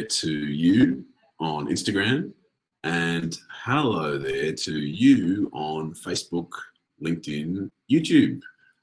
[0.00, 1.04] there to you
[1.40, 2.32] on Instagram,
[2.84, 6.48] and hello there to you on Facebook,
[7.04, 8.40] LinkedIn, YouTube.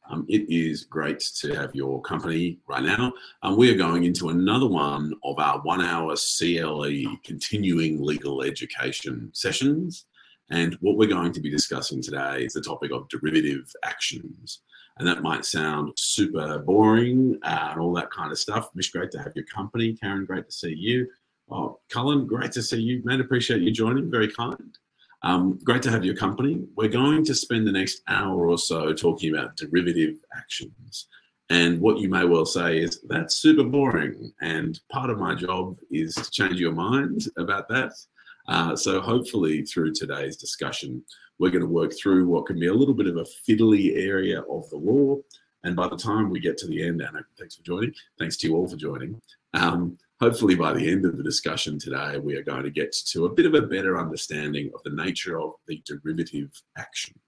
[0.09, 3.13] Um, it is great to have your company right now.
[3.41, 9.31] Um, we are going into another one of our one hour CLE continuing legal education
[9.33, 10.05] sessions.
[10.51, 14.61] And what we're going to be discussing today is the topic of derivative actions.
[14.99, 18.69] And that might sound super boring uh, and all that kind of stuff.
[18.73, 19.93] Mish, great to have your company.
[19.93, 21.07] Karen, great to see you.
[21.49, 23.01] Oh, Cullen, great to see you.
[23.05, 24.11] Man, appreciate you joining.
[24.11, 24.77] Very kind.
[25.23, 26.63] Um, great to have your company.
[26.75, 31.07] We're going to spend the next hour or so talking about derivative actions.
[31.49, 34.33] And what you may well say is that's super boring.
[34.41, 37.93] And part of my job is to change your mind about that.
[38.47, 41.03] Uh, so hopefully through today's discussion,
[41.39, 44.41] we're going to work through what can be a little bit of a fiddly area
[44.41, 45.17] of the law.
[45.63, 47.93] And by the time we get to the end, Anna, thanks for joining.
[48.17, 49.19] Thanks to you all for joining.
[49.53, 53.25] Um, hopefully by the end of the discussion today, we are going to get to
[53.25, 57.19] a bit of a better understanding of the nature of the derivative action.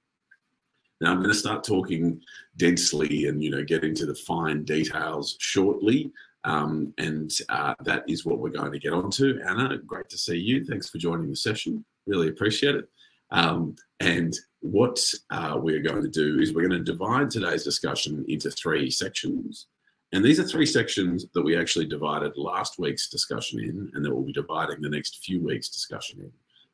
[1.02, 2.22] Now, I'm going to start talking
[2.58, 6.12] densely and you know get into the fine details shortly,
[6.44, 9.40] um, and uh, that is what we're going to get onto.
[9.48, 10.64] Anna, great to see you.
[10.64, 11.84] Thanks for joining the session.
[12.08, 12.90] Really appreciate it.
[13.32, 18.26] Um, and what uh, we're going to do is we're going to divide today's discussion
[18.28, 19.68] into three sections.
[20.12, 24.14] And these are three sections that we actually divided last week's discussion in, and that
[24.14, 26.32] we'll be dividing the next few weeks' discussion in.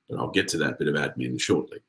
[0.09, 1.79] But I'll get to that bit of admin shortly.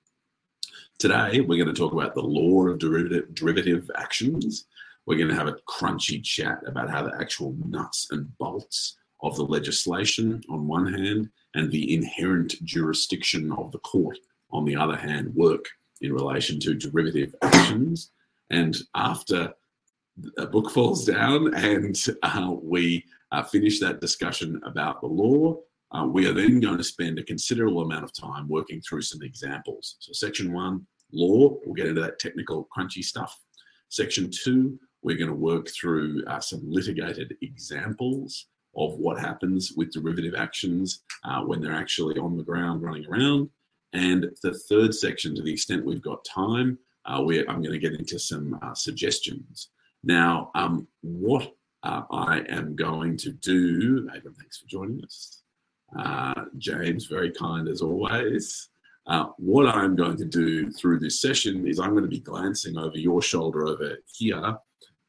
[0.99, 4.67] Today, we're going to talk about the law of derivative, derivative actions.
[5.07, 9.37] We're going to have a crunchy chat about how the actual nuts and bolts of
[9.37, 14.19] the legislation, on one hand, and the inherent jurisdiction of the court,
[14.51, 15.65] on the other hand, work
[16.01, 18.11] in relation to derivative actions.
[18.51, 19.55] And after
[20.39, 25.57] a book falls down and uh, we uh, finish that discussion about the law.
[25.93, 29.23] Uh, we are then going to spend a considerable amount of time working through some
[29.23, 29.97] examples.
[30.01, 33.39] So, section one, law, we'll get into that technical, crunchy stuff.
[33.89, 38.47] Section two, we're going to work through uh, some litigated examples
[38.77, 43.49] of what happens with derivative actions uh, when they're actually on the ground running around.
[43.93, 46.77] And the third section, to the extent we've got time,
[47.09, 49.69] uh, I'm going to get into some suggestions.
[50.03, 55.43] Now, um, what uh, I am going to do, Abram, thanks for joining us.
[55.97, 58.71] Uh, James, very kind as always.
[59.07, 62.77] Uh, what I'm going to do through this session is I'm going to be glancing
[62.77, 64.59] over your shoulder over here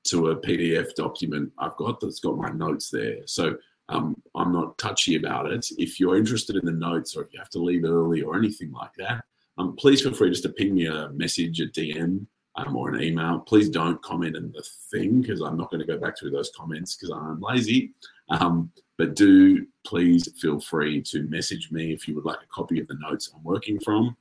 [0.09, 3.19] to a PDF document I've got that's got my notes there.
[3.25, 3.57] So
[3.89, 5.67] um, I'm not touchy about it.
[5.77, 8.71] If you're interested in the notes or if you have to leave early or anything
[8.71, 9.23] like that,
[9.57, 12.25] um, please feel free just to ping me a message, a DM,
[12.55, 13.39] um, or an email.
[13.39, 16.51] Please don't comment in the thing because I'm not going to go back through those
[16.55, 17.93] comments because I'm lazy.
[18.29, 22.79] Um, but do please feel free to message me if you would like a copy
[22.79, 24.17] of the notes I'm working from.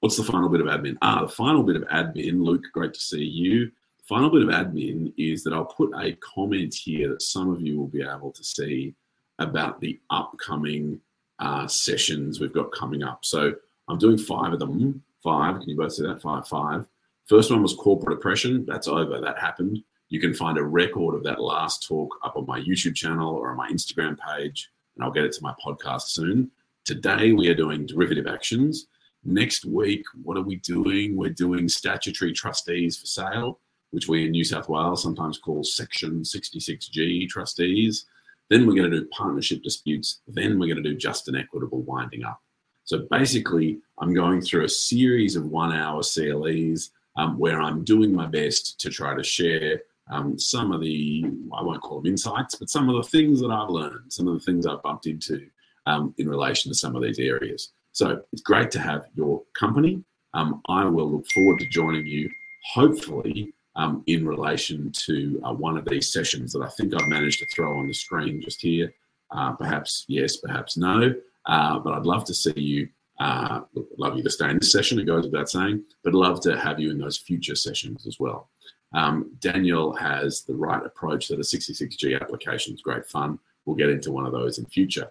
[0.00, 0.96] What's the final bit of admin?
[1.02, 3.70] Ah, the final bit of admin, Luke, great to see you.
[4.08, 7.76] Final bit of admin is that I'll put a comment here that some of you
[7.76, 8.94] will be able to see
[9.40, 11.00] about the upcoming
[11.40, 13.24] uh, sessions we've got coming up.
[13.24, 13.52] So
[13.88, 15.02] I'm doing five of them.
[15.22, 16.22] Five, can you both see that?
[16.22, 16.86] Five, five.
[17.26, 18.64] First one was corporate oppression.
[18.64, 19.20] That's over.
[19.20, 19.82] That happened.
[20.08, 23.50] You can find a record of that last talk up on my YouTube channel or
[23.50, 26.52] on my Instagram page, and I'll get it to my podcast soon.
[26.84, 28.86] Today, we are doing derivative actions.
[29.24, 31.16] Next week, what are we doing?
[31.16, 33.58] We're doing statutory trustees for sale,
[33.90, 38.06] which we in New South Wales sometimes call Section 66G trustees.
[38.48, 40.20] Then we're going to do partnership disputes.
[40.28, 42.40] Then we're going to do just and equitable winding up.
[42.84, 48.14] So basically, I'm going through a series of one hour CLEs um, where I'm doing
[48.14, 52.54] my best to try to share um, some of the, I won't call them insights,
[52.54, 55.46] but some of the things that I've learned, some of the things I've bumped into
[55.86, 57.72] um, in relation to some of these areas.
[57.92, 60.04] So it's great to have your company.
[60.34, 62.30] Um, I will look forward to joining you,
[62.72, 67.38] hopefully, um, in relation to uh, one of these sessions that I think I've managed
[67.40, 68.92] to throw on the screen just here.
[69.30, 71.14] Uh, perhaps yes, perhaps no.
[71.44, 72.88] Uh, but I'd love to see you
[73.18, 73.62] uh,
[73.96, 76.78] love you to stay in this session, it goes without saying, but love to have
[76.78, 78.50] you in those future sessions as well.
[78.92, 82.72] Um, Daniel has the right approach to the 66G application.
[82.72, 83.38] It's great fun.
[83.64, 85.10] We'll get into one of those in future.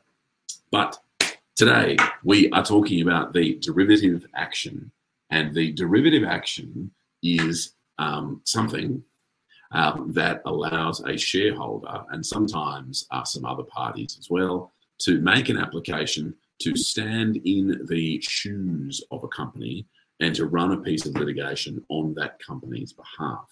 [0.71, 0.99] But
[1.55, 4.91] today we are talking about the derivative action.
[5.31, 6.91] And the derivative action
[7.23, 9.03] is um, something
[9.71, 15.49] um, that allows a shareholder and sometimes uh, some other parties as well to make
[15.49, 19.85] an application to stand in the shoes of a company
[20.21, 23.49] and to run a piece of litigation on that company's behalf.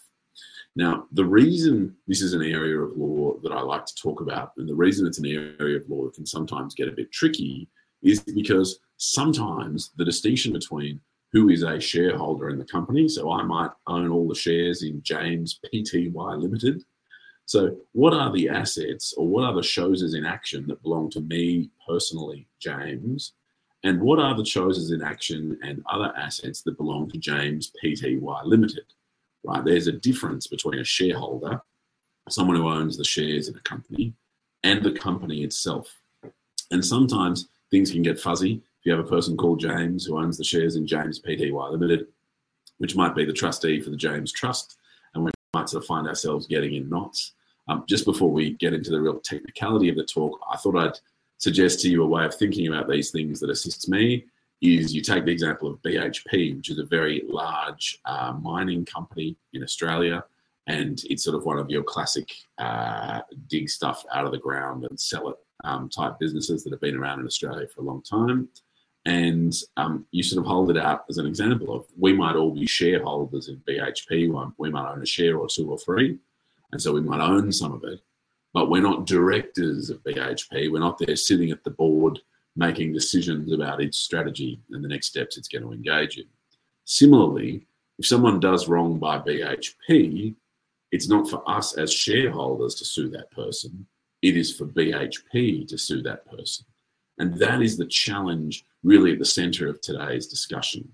[0.76, 4.54] Now, the reason this is an area of law that I like to talk about,
[4.58, 5.26] and the reason it's an
[5.60, 7.68] area of law that can sometimes get a bit tricky,
[8.02, 11.00] is because sometimes the distinction between
[11.34, 15.02] who is a shareholder in the company, so I might own all the shares in
[15.04, 16.84] James Pty Limited.
[17.46, 21.22] So, what are the assets or what are the choses in action that belong to
[21.22, 23.34] me personally, James?
[23.84, 28.18] And what are the choses in action and other assets that belong to James Pty
[28.46, 28.86] Limited?
[29.44, 29.64] right?
[29.64, 31.62] There's a difference between a shareholder,
[32.30, 34.14] someone who owns the shares in a company,
[34.64, 35.94] and the company itself.
[36.72, 38.62] And sometimes things can get fuzzy.
[38.84, 42.08] You have a person called James who owns the shares in James Pty Limited,
[42.80, 44.78] which might be the trustee for the James Trust,
[45.14, 47.34] and we might sort of find ourselves getting in knots.
[47.70, 51.00] Um, just before we get into the real technicality of the talk, I thought I'd
[51.38, 54.26] suggest to you a way of thinking about these things that assists me
[54.62, 59.36] is you take the example of BHP, which is a very large uh, mining company
[59.54, 60.24] in Australia,
[60.68, 64.86] and it's sort of one of your classic uh, dig stuff out of the ground
[64.90, 68.02] and sell it um, type businesses that have been around in Australia for a long
[68.02, 68.48] time.
[69.06, 72.52] And um, you sort of hold it out as an example of we might all
[72.52, 76.18] be shareholders in BHP, we might own a share or two or three,
[76.72, 78.00] and so we might own some of it,
[78.54, 80.72] but we're not directors of BHP.
[80.72, 82.20] We're not there sitting at the board
[82.56, 86.26] making decisions about its strategy and the next steps it's going to engage in.
[86.86, 87.66] Similarly,
[87.98, 90.36] if someone does wrong by BHP,
[90.92, 93.88] it's not for us as shareholders to sue that person.
[94.22, 96.66] It is for BHP to sue that person.
[97.20, 100.94] And that is the challenge really at the center of today's discussion.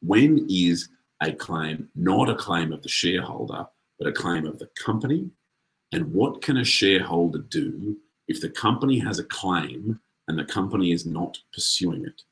[0.00, 0.88] When is
[1.22, 3.66] a claim not a claim of the shareholder,
[3.98, 5.28] but a claim of the company?
[5.92, 7.96] And what can a shareholder do
[8.28, 12.22] if the company has a claim and the company is not pursuing it.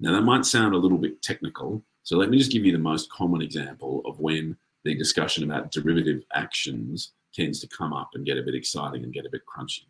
[0.00, 1.84] Now, that might sound a little bit technical.
[2.02, 5.70] So, let me just give you the most common example of when the discussion about
[5.70, 9.42] derivative actions tends to come up and get a bit exciting and get a bit
[9.46, 9.84] crunchy.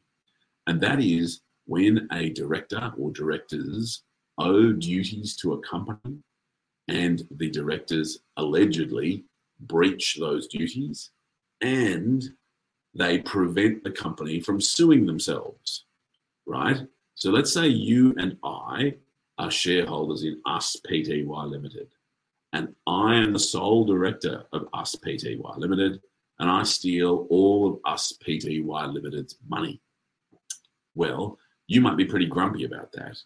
[0.66, 4.02] And that is when a director or directors
[4.38, 6.18] owe duties to a company
[6.88, 9.24] and the directors allegedly
[9.60, 11.10] breach those duties
[11.60, 12.30] and
[12.94, 15.84] they prevent the company from suing themselves,
[16.46, 16.86] right?
[17.14, 18.94] So let's say you and I
[19.38, 21.88] are shareholders in Us Pty Limited,
[22.52, 26.00] and I am the sole director of Us Pty Limited,
[26.38, 29.80] and I steal all of Us Pty Limited's money.
[30.94, 33.18] Well, you might be pretty grumpy about that,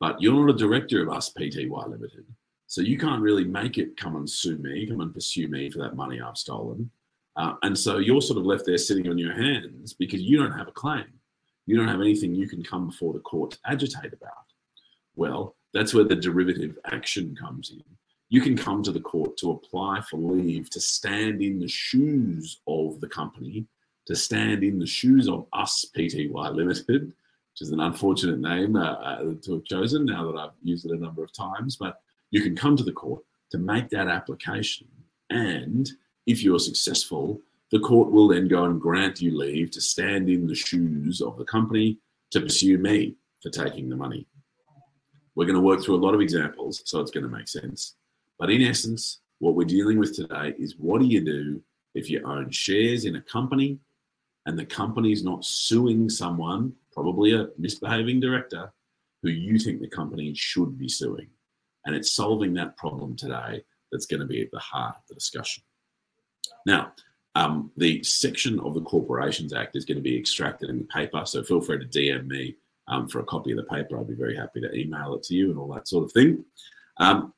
[0.00, 2.26] but you're not a director of Us Pty Limited.
[2.66, 5.78] So you can't really make it come and sue me, come and pursue me for
[5.78, 6.90] that money I've stolen.
[7.36, 10.56] Uh, and so you're sort of left there sitting on your hands because you don't
[10.56, 11.06] have a claim
[11.66, 14.32] you don't have anything you can come before the court to agitate about.
[15.16, 17.82] Well, that's where the derivative action comes in.
[18.28, 22.60] You can come to the court to apply for leave to stand in the shoes
[22.66, 23.66] of the company,
[24.06, 27.12] to stand in the shoes of us, Pty Limited,
[27.56, 30.92] which is an unfortunate name uh, uh, to have chosen now that I've used it
[30.92, 31.76] a number of times.
[31.76, 34.86] But you can come to the court to make that application.
[35.30, 35.90] And
[36.26, 37.40] if you're successful,
[37.72, 41.38] the court will then go and grant you leave to stand in the shoes of
[41.38, 41.96] the company
[42.32, 44.26] to pursue me for taking the money.
[45.34, 47.94] We're going to work through a lot of examples, so it's going to make sense.
[48.38, 51.62] But in essence, what we're dealing with today is what do you do
[51.94, 53.78] if you own shares in a company
[54.46, 58.72] and the company is not suing someone, probably a misbehaving director,
[59.22, 61.28] who you think the company should be suing?
[61.84, 63.62] And it's solving that problem today
[63.92, 65.62] that's going to be at the heart of the discussion.
[66.64, 66.92] Now,
[67.34, 71.22] um, the section of the Corporations Act is going to be extracted in the paper,
[71.26, 72.56] so feel free to DM me
[72.88, 73.98] um, for a copy of the paper.
[73.98, 76.44] I'd be very happy to email it to you and all that sort of thing.
[76.98, 77.34] Um,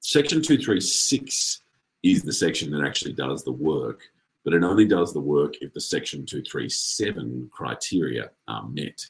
[0.00, 1.62] section 236
[2.02, 4.02] is the section that actually does the work,
[4.44, 9.04] but it only does the work if the Section 237 criteria are met.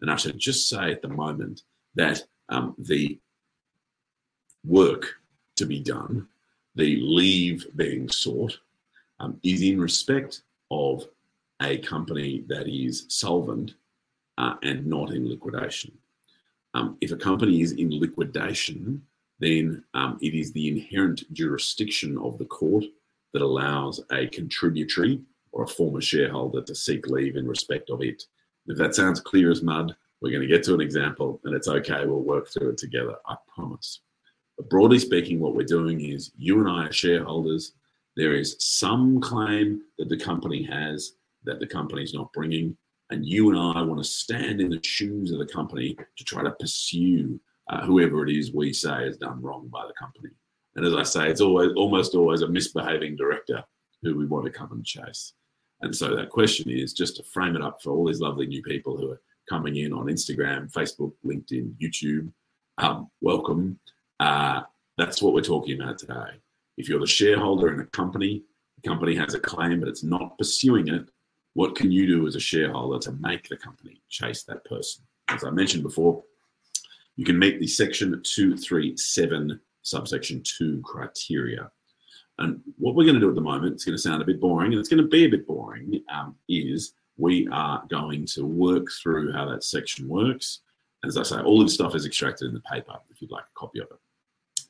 [0.00, 1.62] And I should just say at the moment
[1.94, 3.18] that um, the
[4.64, 5.14] work
[5.56, 6.26] to be done,
[6.74, 8.58] the leave being sought,
[9.20, 11.06] um, is in respect of
[11.60, 13.74] a company that is solvent
[14.38, 15.92] uh, and not in liquidation.
[16.74, 19.02] Um, if a company is in liquidation,
[19.38, 22.84] then um, it is the inherent jurisdiction of the court
[23.32, 25.20] that allows a contributory
[25.52, 28.22] or a former shareholder to seek leave in respect of it.
[28.66, 31.68] If that sounds clear as mud, we're going to get to an example and it's
[31.68, 32.06] okay.
[32.06, 34.00] We'll work through it together, I promise.
[34.56, 37.72] But broadly speaking, what we're doing is you and I are shareholders
[38.16, 41.12] there is some claim that the company has
[41.44, 42.76] that the company is not bringing,
[43.10, 46.42] and you and I want to stand in the shoes of the company to try
[46.42, 50.28] to pursue uh, whoever it is we say has done wrong by the company.
[50.76, 53.62] And as I say, it's always almost always a misbehaving director
[54.02, 55.34] who we want to come and chase.
[55.80, 58.62] And so that question is just to frame it up for all these lovely new
[58.62, 62.32] people who are coming in on Instagram, Facebook, LinkedIn, YouTube.
[62.78, 63.78] Um, welcome.
[64.20, 64.62] Uh,
[64.96, 66.40] that's what we're talking about today.
[66.76, 68.44] If you're the shareholder in a company,
[68.82, 71.08] the company has a claim, but it's not pursuing it,
[71.54, 75.04] what can you do as a shareholder to make the company chase that person?
[75.28, 76.22] As I mentioned before,
[77.16, 81.70] you can meet the section 237 subsection 2 criteria.
[82.38, 84.40] And what we're going to do at the moment, it's going to sound a bit
[84.40, 88.44] boring and it's going to be a bit boring, um, is we are going to
[88.44, 90.60] work through how that section works.
[91.04, 93.44] As I say, all of this stuff is extracted in the paper if you'd like
[93.44, 93.98] a copy of it.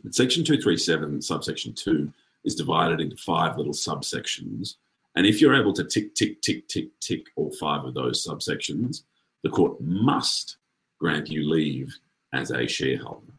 [0.03, 2.13] But section 237, subsection 2,
[2.45, 4.75] is divided into five little subsections.
[5.15, 9.03] And if you're able to tick, tick, tick, tick, tick all five of those subsections,
[9.43, 10.57] the court must
[10.99, 11.97] grant you leave
[12.33, 13.33] as a shareholder.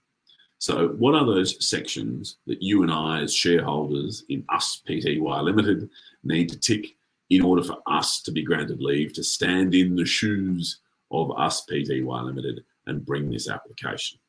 [0.64, 5.90] So, what are those sections that you and I, as shareholders in Us Pty Limited,
[6.24, 6.96] need to tick
[7.30, 10.80] in order for us to be granted leave to stand in the shoes
[11.12, 14.20] of Us Pty Limited and bring this application?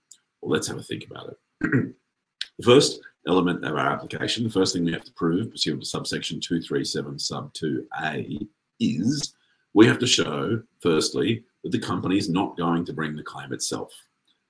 [0.41, 1.37] Well, let's have a think about it.
[2.59, 5.89] the first element of our application, the first thing we have to prove pursuant to
[5.89, 8.45] subsection 237 sub 2a
[8.81, 9.35] is
[9.73, 13.53] we have to show, firstly, that the company is not going to bring the claim
[13.53, 13.93] itself.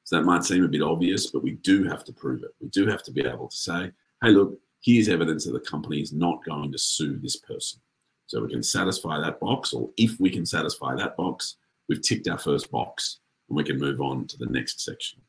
[0.05, 2.55] So that might seem a bit obvious, but we do have to prove it.
[2.61, 3.91] We do have to be able to say,
[4.23, 7.81] hey, look, here's evidence that the company is not going to sue this person.
[8.27, 11.57] So we can satisfy that box, or if we can satisfy that box,
[11.89, 15.21] we've ticked our first box and we can move on to the next section.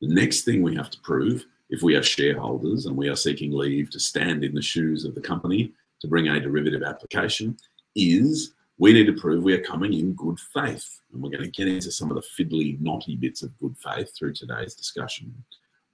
[0.00, 3.52] The next thing we have to prove, if we are shareholders and we are seeking
[3.52, 7.56] leave to stand in the shoes of the company to bring a derivative application,
[7.94, 10.98] is we need to prove we are coming in good faith.
[11.12, 14.10] And we're going to get into some of the fiddly, knotty bits of good faith
[14.18, 15.32] through today's discussion.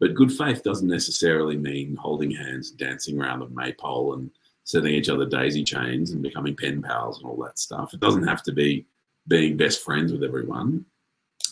[0.01, 4.31] But good faith doesn't necessarily mean holding hands, dancing around the maypole, and
[4.65, 7.93] sending each other daisy chains and becoming pen pals and all that stuff.
[7.93, 8.87] It doesn't have to be
[9.27, 10.87] being best friends with everyone.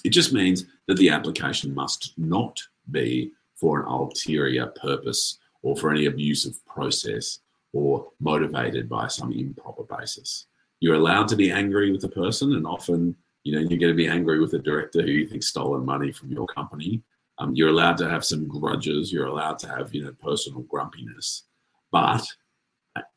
[0.05, 2.59] It just means that the application must not
[2.91, 7.41] be for an ulterior purpose or for any abusive process
[7.75, 10.47] or motivated by some improper basis
[10.81, 13.95] you're allowed to be angry with a person, and often, you know, you're going to
[13.95, 17.03] be angry with a director who you think stolen money from your company.
[17.39, 19.13] Um, you're allowed to have some grudges.
[19.13, 21.45] You're allowed to have, you know, personal grumpiness.
[21.93, 22.27] But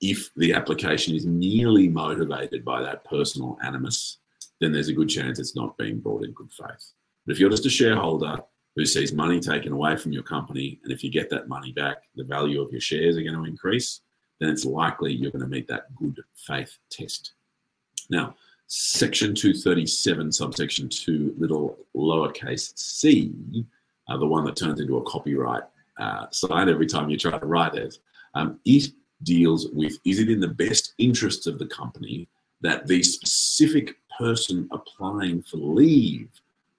[0.02, 4.18] if the application is merely motivated by that personal animus,
[4.60, 6.94] then there's a good chance it's not being brought in good faith.
[7.26, 8.38] But if you're just a shareholder
[8.76, 11.98] who sees money taken away from your company, and if you get that money back,
[12.16, 14.02] the value of your shares are going to increase,
[14.40, 17.34] then it's likely you're going to meet that good faith test.
[18.10, 18.36] Now,
[18.68, 23.34] section 237, subsection 2, little lowercase c,
[24.08, 25.64] uh, the one that turns into a copyright
[25.98, 28.00] uh, sign every time you try to write it,
[28.34, 28.92] um, it
[29.24, 32.28] deals with is it in the best interests of the company
[32.62, 36.30] that the specific person applying for leave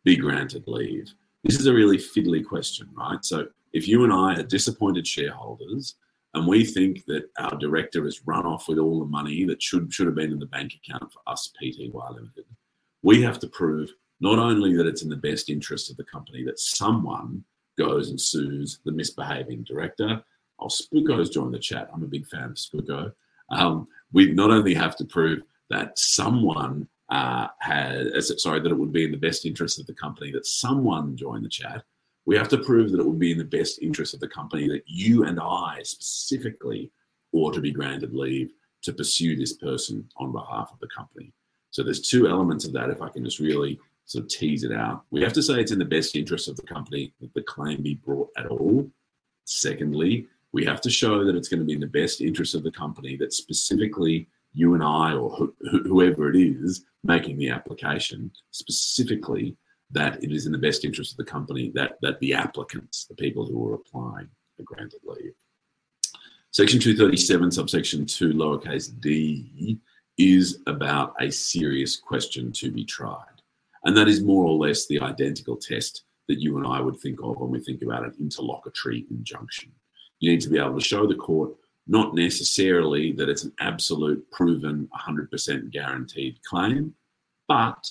[0.05, 1.13] be granted leave?
[1.45, 3.25] This is a really fiddly question, right?
[3.25, 5.97] So if you and I are disappointed shareholders
[6.35, 9.93] and we think that our director has run off with all the money that should
[9.93, 12.45] should have been in the bank account for us Pty Limited.
[13.03, 16.45] We have to prove not only that it's in the best interest of the company
[16.45, 17.45] that someone
[17.79, 20.23] goes and sues the misbehaving director.
[20.59, 21.89] Oh, Spooko's joined the chat.
[21.93, 23.13] I'm a big fan of Spooko.
[23.51, 28.93] Um, we not only have to prove that someone uh, has, sorry, that it would
[28.93, 31.83] be in the best interest of the company that someone joined the chat,
[32.27, 34.69] we have to prove that it would be in the best interest of the company
[34.69, 36.91] that you and I specifically
[37.33, 41.33] ought to be granted leave to pursue this person on behalf of the company.
[41.71, 42.91] So there's two elements of that.
[42.91, 45.73] If I can just really sort of tease it out, we have to say it's
[45.73, 48.91] in the best interest of the company that the claim be brought at all.
[49.45, 52.65] Secondly, we have to show that it's going to be in the best interest of
[52.65, 58.33] the company that specifically you and I or wh- whoever it is making the application
[58.51, 59.57] specifically
[59.93, 63.15] that it is in the best interest of the company that, that the applicants, the
[63.15, 64.29] people who are applying,
[64.59, 65.33] are granted leave.
[66.53, 69.79] Section 237, subsection 2, lowercase d,
[70.19, 73.25] is about a serious question to be tried.
[73.85, 77.21] And that is more or less the identical test that you and I would think
[77.23, 79.73] of when we think about an interlocutory injunction.
[80.19, 81.53] You need to be able to show the court
[81.87, 86.95] not necessarily that it's an absolute proven 100% guaranteed claim,
[87.49, 87.91] but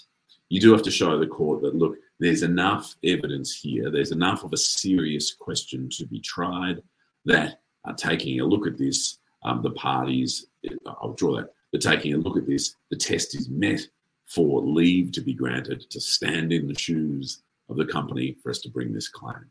[0.50, 4.44] you do have to show the court that look, there's enough evidence here, there's enough
[4.44, 6.82] of a serious question to be tried
[7.26, 10.48] that uh, taking a look at this, um, the parties,
[10.86, 13.82] I'll draw that, but taking a look at this, the test is met
[14.26, 18.60] for leave to be granted to stand in the shoes of the company for us
[18.62, 19.46] to bring this claim.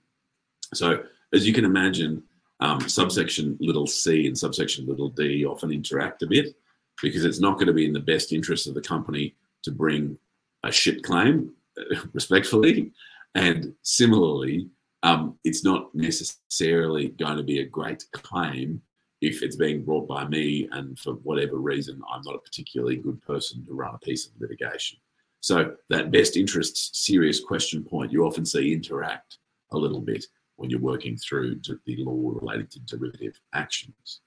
[0.75, 2.23] So, as you can imagine,
[2.61, 6.57] um, subsection little c and subsection little d often interact a bit
[7.01, 10.19] because it's not going to be in the best interest of the company to bring
[10.65, 11.53] a shit claim,
[12.13, 12.93] respectfully.
[13.35, 14.69] And similarly,
[15.03, 18.83] um, it's not necessarily going to be a great claim
[19.21, 23.21] if it's being brought by me and for whatever reason I'm not a particularly good
[23.23, 24.99] person to run a piece of litigation.
[25.41, 29.39] So that best interests serious question point you often see interact
[29.73, 30.25] a little bit
[30.57, 34.21] when you're working through the law related to derivative actions.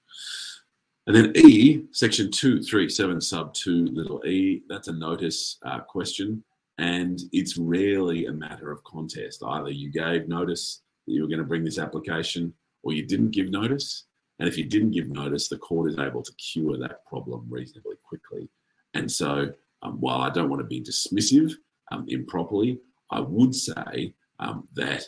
[1.06, 6.44] And then E, section 237 sub 2 little e, that's a notice uh, question.
[6.78, 9.42] And it's rarely a matter of contest.
[9.44, 13.30] Either you gave notice that you were going to bring this application or you didn't
[13.30, 14.04] give notice.
[14.38, 17.96] And if you didn't give notice, the court is able to cure that problem reasonably
[18.02, 18.48] quickly.
[18.94, 21.52] And so, um, while I don't want to be dismissive
[21.90, 22.78] um, improperly,
[23.10, 25.04] I would say um, that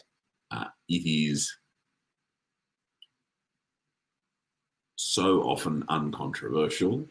[0.51, 1.53] uh, it is
[5.05, 7.07] so often uncontroversial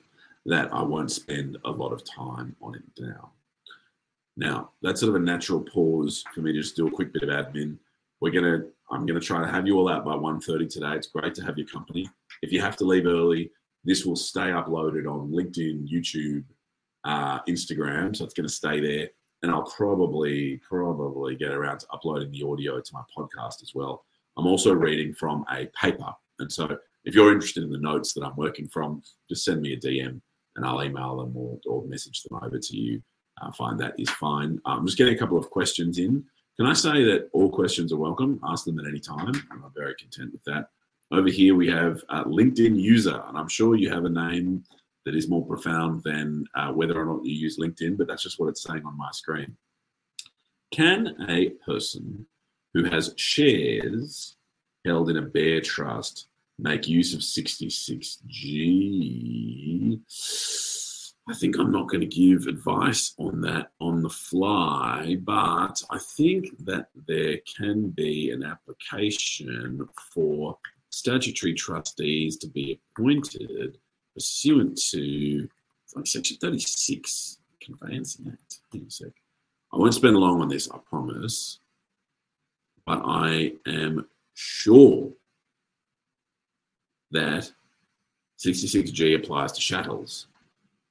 [0.48, 3.32] that I won't spend a lot of time on it now.
[4.36, 7.22] Now, that's sort of a natural pause for me to just do a quick bit
[7.22, 7.78] of admin.
[8.20, 10.94] We're gonna, I'm gonna try to have you all out by 1.30 today.
[10.94, 12.10] It's great to have your company.
[12.42, 13.52] If you have to leave early,
[13.84, 16.46] this will stay uploaded on LinkedIn, YouTube,
[17.04, 18.16] uh, Instagram.
[18.16, 19.10] So it's gonna stay there.
[19.44, 24.04] And I'll probably, probably get around to uploading the audio to my podcast as well.
[24.36, 26.12] I'm also reading from a paper.
[26.40, 29.74] And so if you're interested in the notes that I'm working from, just send me
[29.74, 30.22] a DM
[30.56, 33.02] and I'll email them or, or message them over to you.
[33.42, 34.60] I find that is fine.
[34.66, 36.24] I'm just getting a couple of questions in.
[36.58, 38.40] Can I say that all questions are welcome?
[38.48, 39.34] Ask them at any time.
[39.52, 40.68] I'm very content with that.
[41.12, 44.64] Over here, we have a LinkedIn user, and I'm sure you have a name
[45.06, 48.40] that is more profound than uh, whether or not you use LinkedIn, but that's just
[48.40, 49.56] what it's saying on my screen.
[50.72, 52.26] Can a person
[52.74, 54.38] who has shares
[54.86, 56.28] held in a bare trust
[56.60, 60.00] make use of 66G.
[61.30, 66.00] I think I'm not going to give advice on that on the fly, but I
[66.00, 70.58] think that there can be an application for
[70.90, 73.78] statutory trustees to be appointed
[74.14, 75.48] pursuant to
[75.96, 78.60] like section 36 Conveyancing Act.
[79.74, 81.60] I won't spend long on this, I promise,
[82.86, 85.14] but I am sure
[87.14, 87.52] that
[88.40, 90.28] 66G applies to chattels.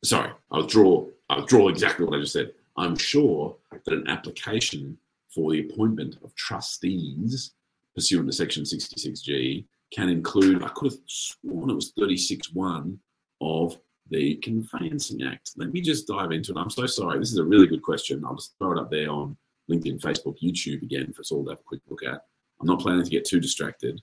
[0.04, 2.52] Sorry, I'll draw, I'll draw exactly what I just said.
[2.76, 4.96] I'm sure that an application
[5.32, 7.52] for the appointment of trustees
[7.94, 12.98] pursuant to section 66G can include, I could have sworn it was 36.1
[13.40, 13.78] of
[14.11, 15.52] the Conveyancing Act.
[15.56, 16.58] Let me just dive into it.
[16.58, 17.18] I'm so sorry.
[17.18, 18.24] This is a really good question.
[18.24, 19.37] I'll just throw it up there on
[19.70, 22.24] LinkedIn, Facebook, YouTube again for us all to have a quick look at.
[22.61, 24.00] I'm not planning to get too distracted.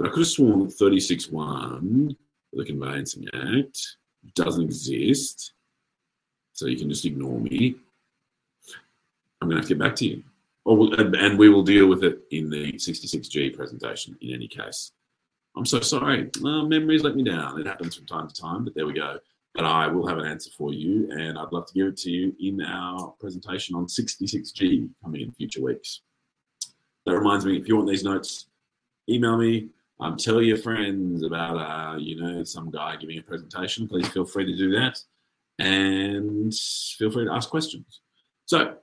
[0.00, 2.16] But I could have sworn 36.1
[2.54, 3.96] the Conveyancing Act
[4.34, 5.52] doesn't exist.
[6.54, 7.76] So you can just ignore me.
[9.40, 10.22] I'm going to have to get back to you.
[10.64, 14.92] Or, and we will deal with it in the 66G presentation in any case.
[15.54, 16.30] I'm so sorry.
[16.42, 17.60] Uh, memories let me down.
[17.60, 19.18] It happens from time to time, but there we go.
[19.54, 22.10] But I will have an answer for you, and I'd love to give it to
[22.10, 26.00] you in our presentation on 66G coming in future weeks.
[27.04, 28.46] That reminds me, if you want these notes,
[29.06, 29.68] email me
[30.00, 33.86] um, tell your friends about, uh, you know, some guy giving a presentation.
[33.86, 34.98] Please feel free to do that,
[35.58, 36.54] and
[36.98, 38.00] feel free to ask questions.
[38.46, 38.76] So,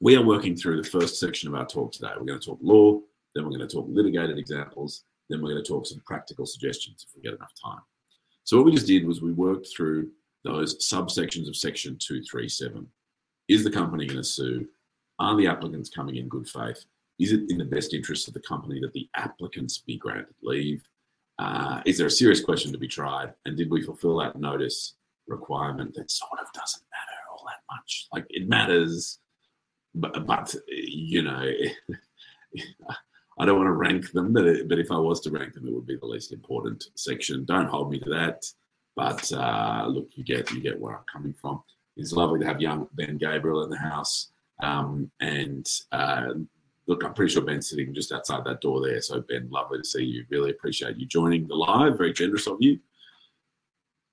[0.00, 2.08] we are working through the first section of our talk today.
[2.18, 3.00] We're going to talk law,
[3.34, 7.04] then we're going to talk litigated examples, then we're going to talk some practical suggestions
[7.06, 7.82] if we get enough time.
[8.44, 10.10] So, what we just did was we worked through
[10.42, 12.86] those subsections of section 237.
[13.48, 14.66] Is the company going to sue?
[15.18, 16.84] Are the applicants coming in good faith?
[17.20, 20.82] Is it in the best interest of the company that the applicants be granted leave?
[21.38, 23.32] Uh, is there a serious question to be tried?
[23.44, 24.94] And did we fulfill that notice
[25.26, 28.08] requirement that sort of doesn't matter all that much?
[28.12, 29.18] Like it matters,
[29.94, 31.50] but, but you know,
[33.38, 35.72] I don't want to rank them, but, but if I was to rank them, it
[35.72, 37.44] would be the least important section.
[37.44, 38.44] Don't hold me to that.
[38.96, 41.62] But uh, look, you get you get where I'm coming from.
[41.96, 44.30] It's lovely to have young Ben Gabriel in the house,
[44.62, 46.34] um, and uh,
[46.90, 49.00] look, I'm pretty sure Ben's sitting just outside that door there.
[49.00, 50.24] So, Ben, lovely to see you.
[50.28, 51.96] Really appreciate you joining the live.
[51.96, 52.80] Very generous of you.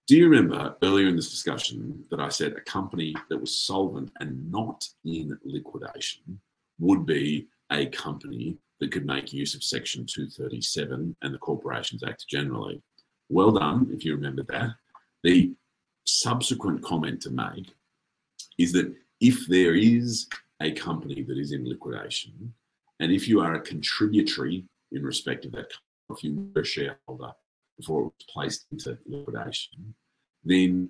[0.05, 4.11] Do you remember earlier in this discussion that I said a company that was solvent
[4.19, 6.39] and not in liquidation
[6.79, 12.27] would be a company that could make use of Section 237 and the Corporations Act
[12.29, 12.79] generally?
[13.27, 14.69] Well done, if you remember that.
[15.23, 15.51] The
[16.05, 17.73] subsequent comment to make
[18.59, 20.27] is that if there is
[20.61, 22.53] a company that is in liquidation,
[22.99, 25.71] and if you are a contributory in respect of that
[26.09, 27.31] if you were a shareholder
[27.77, 29.93] before it was placed into liquidation,
[30.43, 30.89] then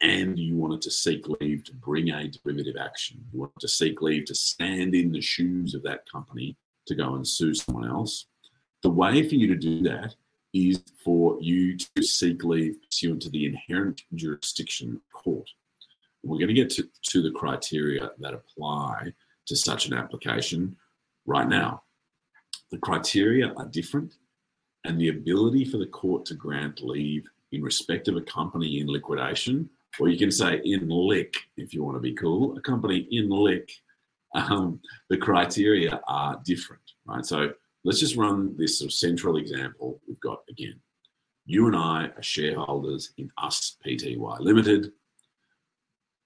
[0.00, 4.00] and you wanted to seek leave to bring a derivative action, you wanted to seek
[4.00, 6.56] leave to stand in the shoes of that company
[6.86, 8.26] to go and sue someone else.
[8.82, 10.14] The way for you to do that
[10.54, 15.48] is for you to seek leave pursuant to the inherent jurisdiction court.
[16.22, 19.12] We're going to get to, to the criteria that apply
[19.46, 20.76] to such an application
[21.26, 21.82] right now.
[22.70, 24.14] The criteria are different,
[24.84, 28.88] and the ability for the court to grant leave in respect of a company in
[28.88, 33.06] liquidation, or you can say in lick if you want to be cool, a company
[33.10, 33.70] in lick,
[34.34, 37.24] um, the criteria are different, right?
[37.24, 37.52] So
[37.84, 40.80] let's just run this sort of central example we've got again.
[41.46, 44.92] You and I are shareholders in Us Pty Limited.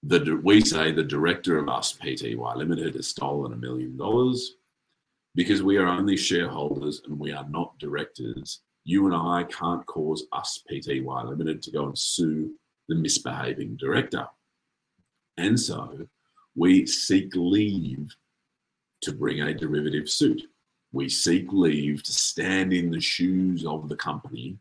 [0.03, 4.57] The, we say the director of Us Pty Limited has stolen a million dollars
[5.35, 10.25] because we are only shareholders and we are not directors you and I can't cause
[10.33, 12.55] us Pty Limited to go and sue
[12.89, 14.27] the misbehaving director.
[15.37, 16.09] And so
[16.57, 18.15] we seek leave
[19.03, 20.43] to bring a derivative suit.
[20.93, 24.59] We seek leave to stand in the shoes of the company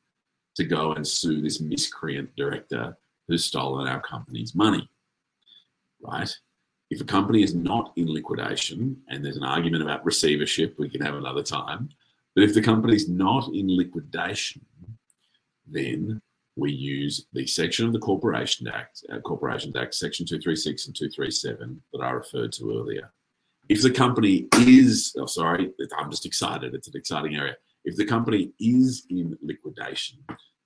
[0.56, 2.96] to go and sue this miscreant director
[3.28, 4.88] who's stolen our company's money.
[6.02, 6.30] Right?
[6.90, 11.02] If a company is not in liquidation and there's an argument about receivership, we can
[11.02, 11.90] have another time.
[12.36, 14.66] But if the company is not in liquidation,
[15.68, 16.22] then
[16.56, 21.82] we use the section of the Corporation Act, uh, Corporations Act, Section 236 and 237
[21.94, 23.12] that I referred to earlier.
[23.70, 27.56] If the company is, oh, sorry, I'm just excited, it's an exciting area.
[27.86, 30.18] If the company is in liquidation,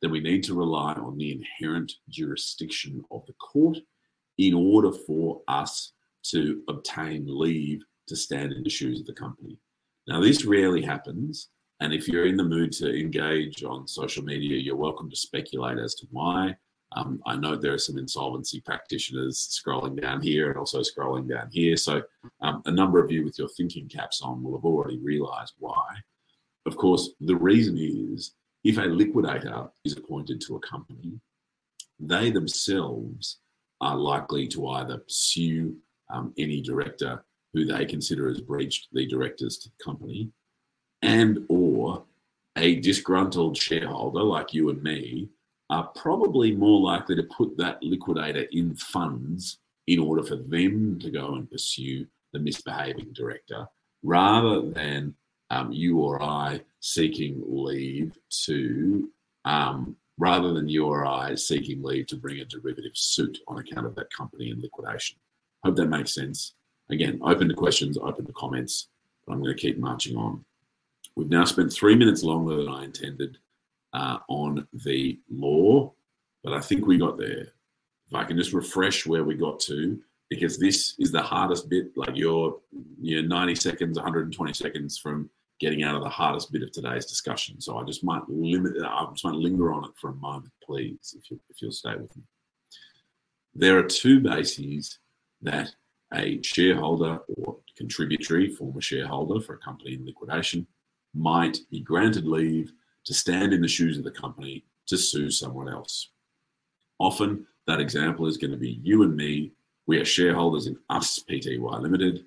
[0.02, 3.78] then we need to rely on the inherent jurisdiction of the court
[4.38, 5.92] in order for us
[6.24, 9.58] to obtain leave to stand in the shoes of the company.
[10.08, 14.58] Now, this rarely happens, and if you're in the mood to engage on social media,
[14.58, 16.56] you're welcome to speculate as to why.
[16.96, 21.50] Um, I know there are some insolvency practitioners scrolling down here and also scrolling down
[21.52, 21.76] here.
[21.76, 22.04] So,
[22.42, 25.88] um, a number of you with your thinking caps on will have already realized why.
[26.66, 31.20] Of course, the reason is if a liquidator is appointed to a company,
[32.00, 33.40] they themselves
[33.82, 35.76] are likely to either pursue
[36.10, 40.30] um, any director who they consider has breached the directors company
[41.02, 42.04] and or
[42.58, 45.30] a disgruntled shareholder like you and me
[45.70, 51.10] are probably more likely to put that liquidator in funds in order for them to
[51.10, 53.68] go and pursue the misbehaving director
[54.04, 55.16] rather than
[55.50, 59.10] um, you or I seeking leave to,
[59.46, 63.86] um, rather than you or I seeking leave to bring a derivative suit on account
[63.86, 65.18] of that company in liquidation.
[65.64, 66.54] Hope that makes sense.
[66.90, 68.90] Again, open to questions, open to comments,
[69.26, 70.44] but I'm going to keep marching on.
[71.16, 73.38] We've now spent three minutes longer than I intended
[73.94, 75.94] uh, on the law,
[76.44, 77.48] but I think we got there.
[78.08, 80.00] If I can just refresh where we got to,
[80.30, 81.96] because this is the hardest bit.
[81.96, 82.58] Like you're,
[83.00, 87.62] you're 90 seconds, 120 seconds from getting out of the hardest bit of today's discussion.
[87.62, 88.74] So I just might limit.
[88.84, 91.96] I just might linger on it for a moment, please, if you if you'll stay
[91.96, 92.24] with me.
[93.56, 94.98] There are two bases
[95.44, 95.70] that
[96.14, 100.68] a shareholder or contributory former shareholder for a company in liquidation
[101.14, 102.72] might be granted leave
[103.06, 106.10] to stand in the shoes of the company to sue someone else.
[107.00, 109.52] Often, that example is going to be you and me.
[109.88, 112.26] We are shareholders in Us Pty Limited.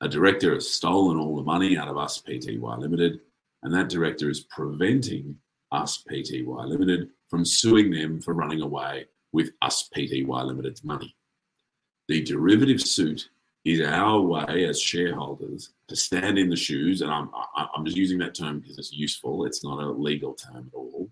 [0.00, 3.20] A director has stolen all the money out of Us Pty Limited,
[3.62, 5.36] and that director is preventing
[5.72, 11.14] Us Pty Limited from suing them for running away with Us Pty Limited's money.
[12.08, 13.30] The derivative suit
[13.64, 18.18] is our way as shareholders to stand in the shoes, and I'm I'm just using
[18.18, 19.46] that term because it's useful.
[19.46, 21.10] It's not a legal term at all.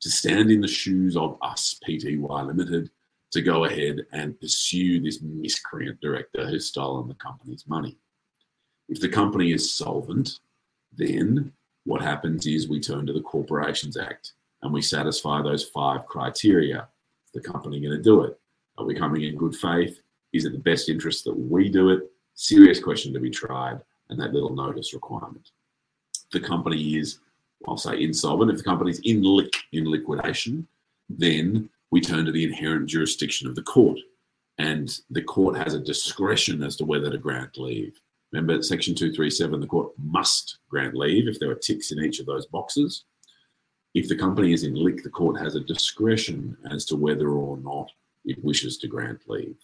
[0.00, 2.90] To stand in the shoes of us, Pty Limited,
[3.30, 7.96] to go ahead and pursue this miscreant director who's stolen the company's money.
[8.88, 10.40] If the company is solvent,
[10.92, 11.52] then
[11.84, 16.88] what happens is we turn to the Corporations Act and we satisfy those five criteria.
[17.26, 18.38] Is the company going to do it?
[18.76, 20.01] Are we coming in good faith?
[20.32, 22.10] Is it the best interest that we do it?
[22.34, 25.50] Serious question to be tried, and that little notice requirement.
[26.32, 27.18] The company is,
[27.68, 28.50] I'll say insolvent.
[28.50, 30.66] If the company's in lick in liquidation,
[31.08, 33.98] then we turn to the inherent jurisdiction of the court,
[34.58, 38.00] and the court has a discretion as to whether to grant leave.
[38.32, 42.24] Remember, Section 237, the court must grant leave if there are ticks in each of
[42.24, 43.04] those boxes.
[43.94, 47.58] If the company is in lick, the court has a discretion as to whether or
[47.58, 47.90] not
[48.24, 49.56] it wishes to grant leave.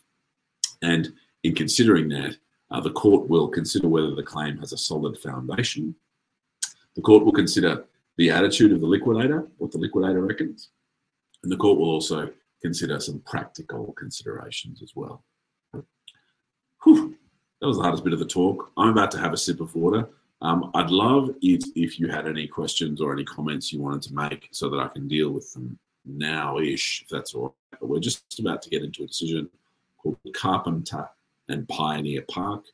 [0.82, 1.12] And
[1.44, 2.36] in considering that,
[2.70, 5.94] uh, the court will consider whether the claim has a solid foundation.
[6.96, 7.84] The court will consider
[8.16, 10.70] the attitude of the liquidator, what the liquidator reckons,
[11.42, 15.24] and the court will also consider some practical considerations as well.
[16.84, 17.16] Whew,
[17.60, 18.70] that was the hardest bit of the talk.
[18.76, 20.08] I'm about to have a sip of water.
[20.42, 24.14] Um, I'd love it if you had any questions or any comments you wanted to
[24.14, 27.80] make so that I can deal with them now ish, if that's all right.
[27.80, 29.48] But we're just about to get into a decision
[29.98, 31.08] called Carpenter
[31.48, 32.64] and Pioneer Park.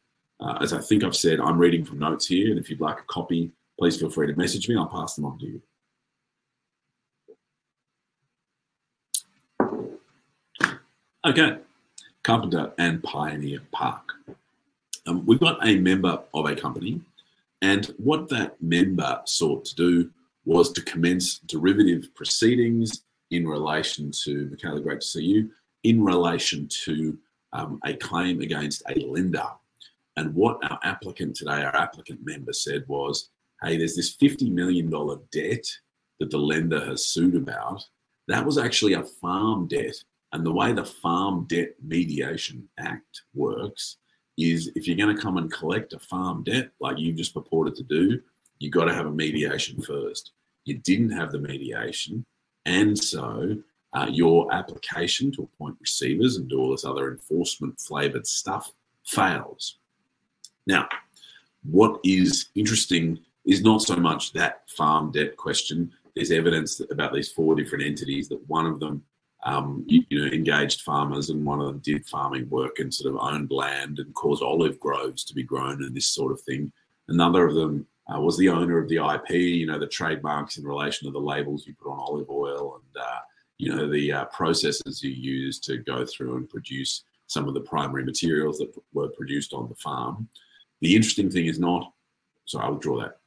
[0.40, 2.98] Uh, as I think I've said, I'm reading from notes here, and if you'd like
[2.98, 4.76] a copy, please feel free to message me.
[4.76, 5.62] I'll pass them on to you.
[11.26, 11.56] Okay,
[12.22, 14.12] Carpenter and Pioneer Park.
[15.06, 17.00] Um, we've got a member of a company,
[17.62, 20.10] and what that member sought to do
[20.44, 25.50] was to commence derivative proceedings in relation to, Michaela, great to see you,
[25.84, 27.18] in relation to
[27.52, 29.46] um, a claim against a lender.
[30.16, 33.30] And what our applicant today, our applicant member said was,
[33.62, 34.90] hey, there's this $50 million
[35.30, 35.66] debt
[36.20, 37.84] that the lender has sued about.
[38.28, 39.96] That was actually a farm debt
[40.34, 43.98] and the way the Farm Debt Mediation Act works
[44.36, 47.76] is if you're going to come and collect a farm debt like you've just purported
[47.76, 48.20] to do,
[48.58, 50.32] you've got to have a mediation first.
[50.64, 52.26] You didn't have the mediation.
[52.66, 53.58] And so
[53.94, 58.72] uh, your application to appoint receivers and do all this other enforcement flavored stuff
[59.04, 59.78] fails.
[60.66, 60.88] Now,
[61.62, 65.92] what is interesting is not so much that farm debt question.
[66.14, 69.02] There's evidence about these four different entities that one of them
[69.44, 73.14] um, you, you, know, engaged farmers, and one of them did farming work and sort
[73.14, 76.72] of owned land and caused olive groves to be grown and this sort of thing.
[77.08, 80.64] Another of them uh, was the owner of the IP, you know, the trademarks in
[80.64, 83.20] relation to the labels you put on olive oil and, uh,
[83.58, 87.60] you know, the uh, processes you use to go through and produce some of the
[87.60, 90.28] primary materials that were produced on the farm.
[90.80, 91.92] The interesting thing is not,
[92.44, 93.18] so I'll draw that.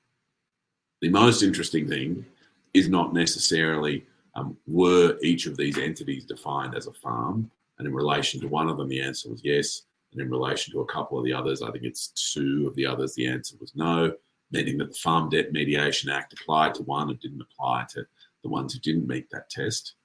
[1.01, 2.25] The most interesting thing
[2.73, 7.49] is not necessarily um, were each of these entities defined as a farm?
[7.79, 9.83] And in relation to one of them, the answer was yes.
[10.11, 12.85] And in relation to a couple of the others, I think it's two of the
[12.85, 14.13] others, the answer was no,
[14.51, 18.05] meaning that the Farm Debt Mediation Act applied to one and didn't apply to
[18.43, 19.95] the ones who didn't meet that test.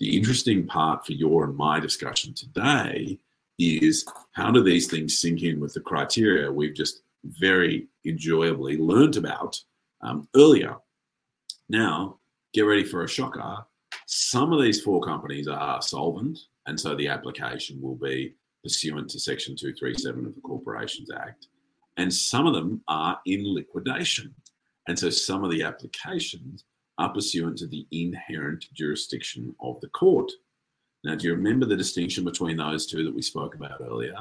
[0.00, 3.18] The interesting part for your and my discussion today
[3.58, 9.18] is how do these things sink in with the criteria we've just very enjoyably learned
[9.18, 9.60] about
[10.00, 10.76] um, earlier.
[11.68, 12.18] Now,
[12.54, 13.58] get ready for a shocker.
[14.06, 19.20] Some of these four companies are solvent, and so the application will be pursuant to
[19.20, 21.48] Section 237 of the Corporations Act.
[21.98, 24.34] And some of them are in liquidation.
[24.88, 26.64] And so some of the applications
[27.00, 30.30] are pursuant to the inherent jurisdiction of the court.
[31.02, 34.16] Now, do you remember the distinction between those two that we spoke about earlier?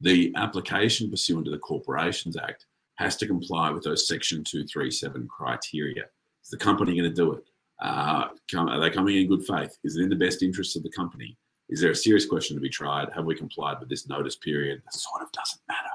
[0.00, 2.66] The application pursuant to the Corporations Act
[2.98, 6.04] has to comply with those Section 237 criteria.
[6.44, 7.44] Is the company going to do it?
[7.82, 9.76] Uh, are they coming in good faith?
[9.82, 11.36] Is it in the best interest of the company?
[11.68, 13.08] Is there a serious question to be tried?
[13.12, 14.82] Have we complied with this notice period?
[14.84, 15.88] That sort of doesn't matter.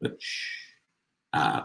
[0.00, 0.18] But
[1.32, 1.62] uh,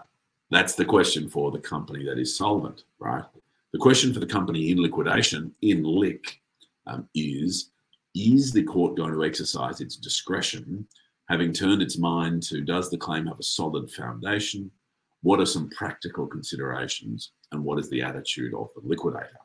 [0.50, 3.26] that's the question for the company that is solvent, right?
[3.74, 6.42] The question for the company in liquidation, in LIC,
[6.88, 7.72] um, is
[8.14, 10.86] is the court going to exercise its discretion,
[11.30, 14.70] having turned its mind to does the claim have a solid foundation?
[15.22, 17.32] What are some practical considerations?
[17.52, 19.40] and what is the attitude of the liquidator.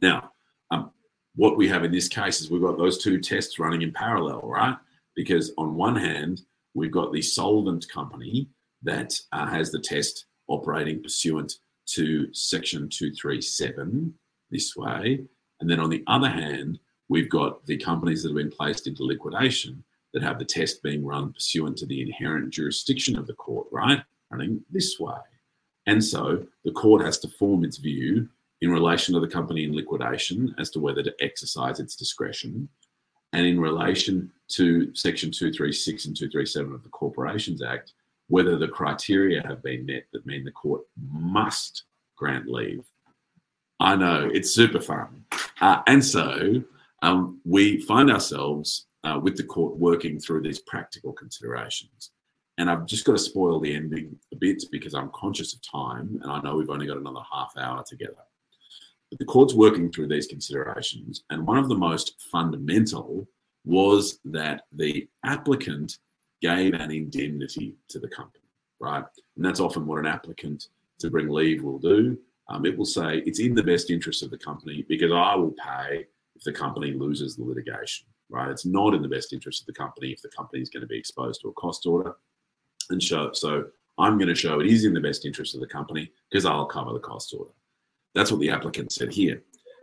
[0.00, 0.32] Now,
[0.70, 0.90] um,
[1.36, 4.40] what we have in this case is we've got those two tests running in parallel,
[4.42, 4.76] right?
[5.14, 6.42] Because on one hand,
[6.74, 8.48] we've got the solvent company
[8.82, 11.54] that uh, has the test operating pursuant
[11.94, 14.14] to section 237
[14.50, 15.24] this way.
[15.60, 19.04] And then on the other hand, we've got the companies that have been placed into
[19.04, 23.66] liquidation that have the test being run pursuant to the inherent jurisdiction of the court,
[23.70, 24.02] right?
[24.30, 25.18] Running this way.
[25.86, 28.28] And so the court has to form its view
[28.60, 32.68] in relation to the company in liquidation as to whether to exercise its discretion.
[33.32, 37.92] And in relation to Section 236 and 237 of the Corporations Act,
[38.30, 41.84] whether the criteria have been met that mean the court must
[42.16, 42.84] grant leave.
[43.80, 45.24] I know it's super fun.
[45.60, 46.62] Uh, and so
[47.02, 52.12] um, we find ourselves uh, with the court working through these practical considerations.
[52.58, 56.20] And I've just got to spoil the ending a bit because I'm conscious of time
[56.22, 58.22] and I know we've only got another half hour together.
[59.10, 61.24] But the court's working through these considerations.
[61.30, 63.26] And one of the most fundamental
[63.64, 65.98] was that the applicant
[66.40, 68.44] gave an indemnity to the company,
[68.80, 69.04] right?
[69.36, 72.18] And that's often what an applicant to bring leave will do.
[72.48, 75.54] Um, it will say, it's in the best interest of the company because I will
[75.64, 78.50] pay if the company loses the litigation, right?
[78.50, 80.86] It's not in the best interest of the company if the company is going to
[80.86, 82.14] be exposed to a cost order
[82.90, 83.32] and show.
[83.32, 83.66] So
[83.98, 86.66] I'm going to show it is in the best interest of the company because I'll
[86.66, 87.52] cover the cost order.
[88.14, 89.42] That's what the applicant said here.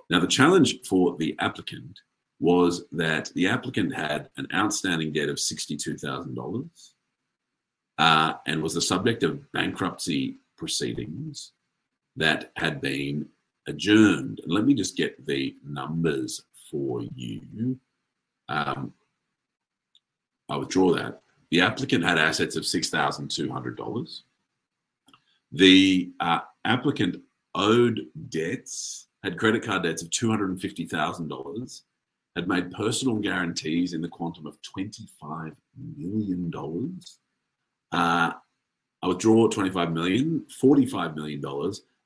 [0.10, 2.00] Now, the challenge for the applicant
[2.40, 6.70] was that the applicant had an outstanding debt of $62,000
[7.98, 11.54] uh, and was the subject of bankruptcy proceedings
[12.16, 13.28] that had been
[13.68, 14.40] adjourned.
[14.44, 17.80] And let me just get the numbers for you.
[18.50, 18.94] Um,
[20.50, 21.22] I withdraw that.
[21.52, 24.22] The applicant had assets of $6,200.
[25.54, 27.18] The uh, applicant
[27.56, 31.82] owed debts, had credit card debts of $250,000,
[32.38, 35.56] had made personal guarantees in the quantum of $25
[35.98, 36.54] million.
[37.92, 38.32] Uh,
[39.02, 41.44] I withdraw $25 million, $45 million,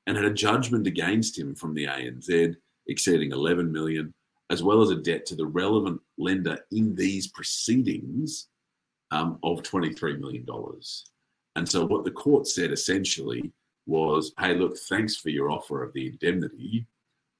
[0.06, 4.14] and had a judgment against him from the ANZ exceeding 11 million,
[4.48, 8.48] as well as a debt to the relevant lender in these proceedings
[9.10, 10.46] um, of $23 million.
[11.56, 13.52] And so what the court said essentially
[13.84, 16.86] was, hey, look, thanks for your offer of the indemnity.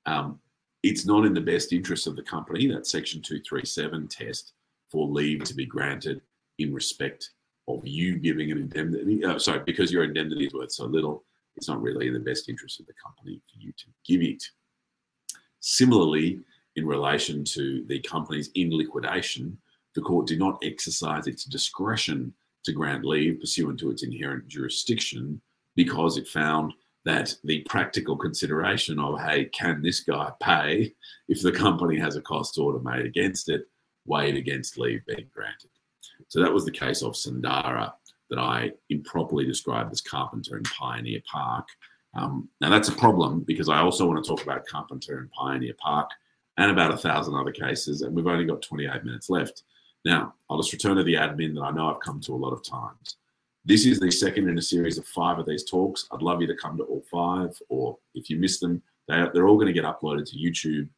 [0.05, 0.40] Um,
[0.83, 4.53] it's not in the best interest of the company, that Section 237 test,
[4.90, 6.21] for leave to be granted
[6.59, 7.31] in respect
[7.68, 9.25] of you giving an indemnity.
[9.25, 11.25] Uh, sorry, because your indemnity is worth so little,
[11.57, 14.42] it's not really in the best interest of the company for you to give it.
[15.61, 16.40] Similarly,
[16.77, 19.57] in relation to the companies in liquidation,
[19.95, 22.33] the court did not exercise its discretion
[22.64, 25.40] to grant leave pursuant to its inherent jurisdiction
[25.77, 26.73] because it found
[27.05, 30.95] that the practical consideration of, hey, can this guy pay
[31.29, 33.69] if the company has a cost order made against it,
[34.07, 35.71] weighed against leave being granted.
[36.29, 37.93] So that was the case of Sundara
[38.31, 41.69] that I improperly described as Carpenter and Pioneer Park.
[42.15, 45.75] Um, now that's a problem because I also want to talk about Carpenter and Pioneer
[45.79, 46.11] Park
[46.57, 49.65] and about a thousand other cases, and we've only got 28 minutes left.
[50.05, 52.53] Now, I'll just return to the admin that I know I've come to a lot
[52.53, 53.17] of times.
[53.64, 56.09] This is the second in a series of five of these talks.
[56.11, 59.46] I'd love you to come to all five, or if you miss them, they, they're
[59.46, 60.88] all going to get uploaded to YouTube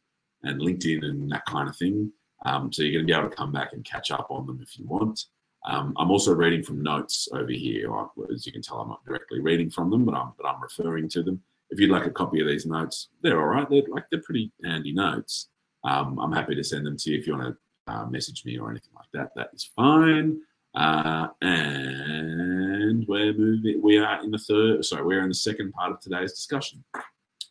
[0.45, 2.11] and LinkedIn and that kind of thing.
[2.47, 4.61] Um, so you're going to be able to come back and catch up on them
[4.63, 5.27] if you want.
[5.67, 7.91] Um, I'm also reading from notes over here.
[8.33, 11.09] As you can tell, I'm not directly reading from them, but I'm but I'm referring
[11.11, 11.41] to them.
[11.71, 13.69] If you'd like a copy of these notes, they're all right.
[13.69, 15.49] They're like they're pretty handy notes.
[15.85, 18.59] Um, I'm happy to send them to you if you want to uh, message me
[18.59, 19.31] or anything like that.
[19.37, 20.41] That is fine.
[20.75, 23.81] Uh, and we're moving.
[23.81, 24.85] We are in the third.
[24.85, 26.83] Sorry, we're in the second part of today's discussion.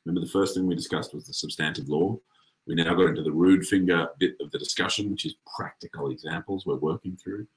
[0.06, 2.18] Remember, the first thing we discussed was the substantive law.
[2.66, 6.66] We now got into the rude finger bit of the discussion, which is practical examples
[6.66, 7.48] we're working through.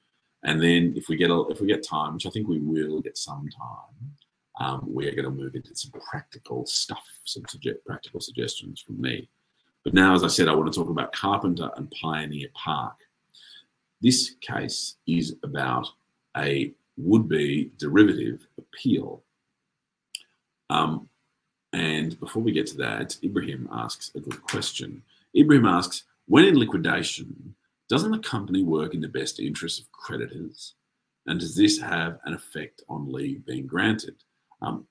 [0.43, 3.01] And then if we get a, if we get time, which I think we will
[3.01, 4.11] get some time,
[4.59, 8.99] um, we are going to move into some practical stuff, some suge- practical suggestions from
[9.01, 9.29] me.
[9.83, 12.95] But now, as I said, I want to talk about Carpenter and Pioneer Park.
[14.01, 15.87] This case is about
[16.35, 19.23] a would-be derivative appeal.
[20.69, 21.09] Um,
[21.73, 25.01] and before we get to that, Ibrahim asks a good question.
[25.35, 27.55] Ibrahim asks, when in liquidation,
[27.89, 30.73] doesn't the company work in the best interest of creditors?
[31.25, 34.15] And does this have an effect on leave being granted?
[34.61, 34.87] Um,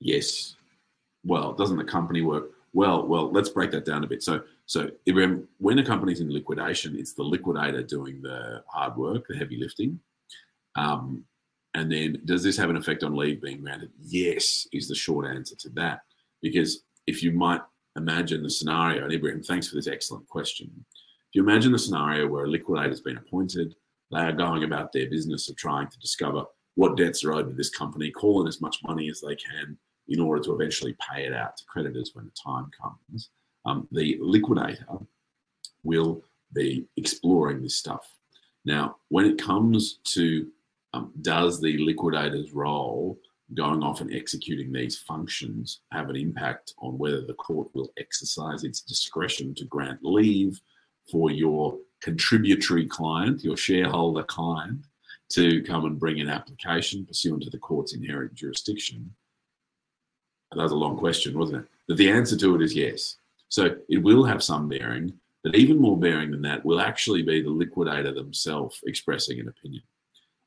[0.00, 0.56] yes.
[1.24, 2.50] Well, doesn't the company work?
[2.72, 4.22] Well, well, let's break that down a bit.
[4.22, 9.24] So, so Ibrahim, when a company's in liquidation, it's the liquidator doing the hard work,
[9.28, 9.98] the heavy lifting.
[10.76, 11.24] Um,
[11.74, 13.90] and then, does this have an effect on leave being granted?
[14.00, 16.00] Yes, is the short answer to that.
[16.42, 17.60] Because if you might
[17.96, 20.70] imagine the scenario, and Ibrahim, thanks for this excellent question.
[20.90, 23.74] If you imagine the scenario where a liquidator has been appointed,
[24.10, 27.54] they are going about their business of trying to discover what debts are owed to
[27.54, 29.76] this company, calling as much money as they can
[30.08, 33.30] in order to eventually pay it out to creditors when the time comes.
[33.64, 34.86] Um, the liquidator
[35.84, 38.14] will be exploring this stuff.
[38.64, 40.48] Now, when it comes to
[40.94, 43.18] um, does the liquidator's role
[43.54, 48.64] going off and executing these functions have an impact on whether the court will exercise
[48.64, 50.60] its discretion to grant leave
[51.10, 54.84] for your contributory client, your shareholder client,
[55.30, 59.10] to come and bring an application pursuant to the court's inherent jurisdiction?
[60.52, 61.70] That was a long question, wasn't it?
[61.86, 63.16] But the answer to it is yes.
[63.48, 67.42] So it will have some bearing, but even more bearing than that will actually be
[67.42, 69.82] the liquidator themselves expressing an opinion.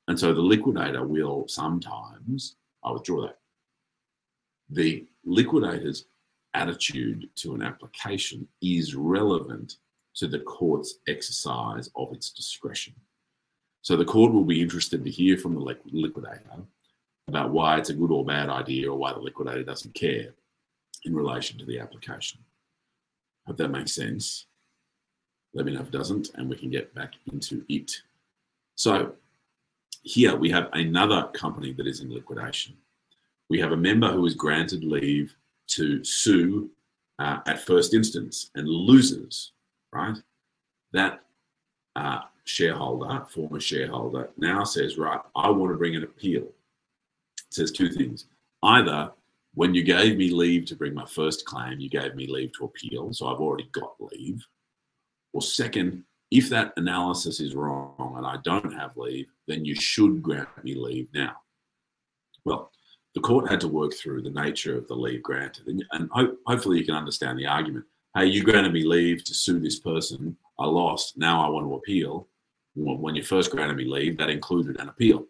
[0.08, 3.38] And so the liquidator will sometimes I withdraw that.
[4.70, 6.06] The liquidator's
[6.54, 9.78] attitude to an application is relevant
[10.16, 12.94] to the court's exercise of its discretion.
[13.82, 16.66] So the court will be interested to hear from the liquidator
[17.32, 20.30] about why it's a good or bad idea or why the liquidator doesn't care
[21.06, 22.40] in relation to the application.
[23.48, 24.46] Hope that makes sense.
[25.54, 27.92] Let me know if it doesn't, and we can get back into it.
[28.76, 29.14] So
[30.04, 32.76] here we have another company that is in liquidation.
[33.52, 35.36] we have a member who is granted leave
[35.68, 36.70] to sue
[37.20, 39.52] uh, at first instance and loses,
[39.92, 40.18] right?
[40.94, 41.24] That
[41.98, 46.48] uh, shareholder, former shareholder, now says, right, I want to bring an appeal.
[47.52, 48.26] Says two things.
[48.64, 49.12] Either
[49.54, 52.66] when you gave me leave to bring my first claim, you gave me leave to
[52.66, 54.46] appeal, so I've already got leave.
[55.34, 60.22] Or second, if that analysis is wrong and I don't have leave, then you should
[60.22, 61.36] grant me leave now.
[62.46, 62.72] Well,
[63.14, 66.38] the court had to work through the nature of the leave granted, and, and ho-
[66.48, 67.86] hopefully you can understand the argument.
[68.16, 70.38] Hey, you granted me leave to sue this person.
[70.58, 71.18] I lost.
[71.18, 72.28] Now I want to appeal.
[72.76, 75.26] When you first granted me leave, that included an appeal.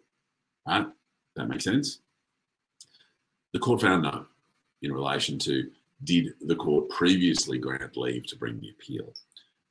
[0.66, 0.86] Right?
[1.34, 1.98] That makes sense.
[3.52, 4.26] The court found no
[4.82, 5.70] in relation to
[6.04, 9.12] did the court previously grant leave to bring the appeal.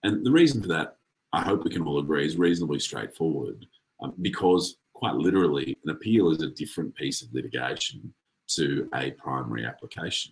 [0.04, 0.98] And the reason for that,
[1.34, 3.66] I hope we can all agree, is reasonably straightforward
[4.02, 8.14] um, because quite literally, an appeal is a different piece of litigation
[8.50, 10.32] to a primary application.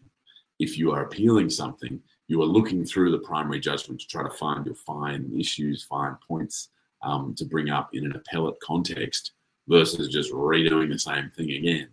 [0.60, 4.30] If you are appealing something, you are looking through the primary judgment to try to
[4.30, 6.70] find your fine issues, fine points
[7.02, 9.32] um, to bring up in an appellate context
[9.68, 11.90] versus just redoing the same thing again.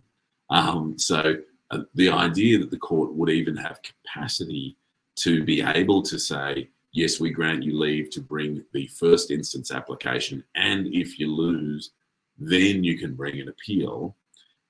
[0.49, 1.35] Um, so
[1.71, 4.77] uh, the idea that the court would even have capacity
[5.17, 9.71] to be able to say, yes, we grant you leave to bring the first instance
[9.71, 11.91] application, and if you lose,
[12.37, 14.15] then you can bring an appeal.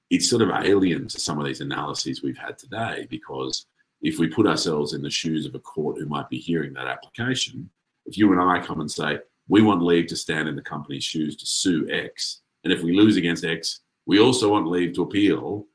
[0.09, 3.65] It's sort of alien to some of these analyses we've had today because
[4.01, 6.87] if we put ourselves in the shoes of a court who might be hearing that
[6.87, 7.69] application,
[8.05, 9.19] if you and I come and say,
[9.49, 12.93] we want leave to stand in the company's shoes to sue X, and if we
[12.93, 15.67] lose against X, we also want leave to appeal,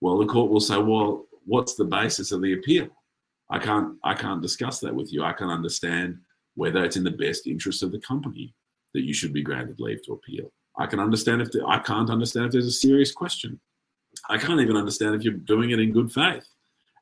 [0.00, 2.88] well, the court will say, well, what's the basis of the appeal?
[3.50, 5.24] I can't I can't discuss that with you.
[5.24, 6.18] I can understand
[6.54, 8.54] whether it's in the best interest of the company
[8.92, 10.52] that you should be granted leave to appeal.
[10.76, 13.58] I can understand if the, I can't understand if there's a serious question.
[14.28, 16.46] I can't even understand if you're doing it in good faith.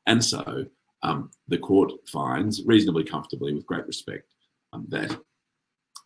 [0.05, 0.65] And so
[1.03, 4.33] um, the court finds reasonably comfortably, with great respect,
[4.73, 5.17] um, that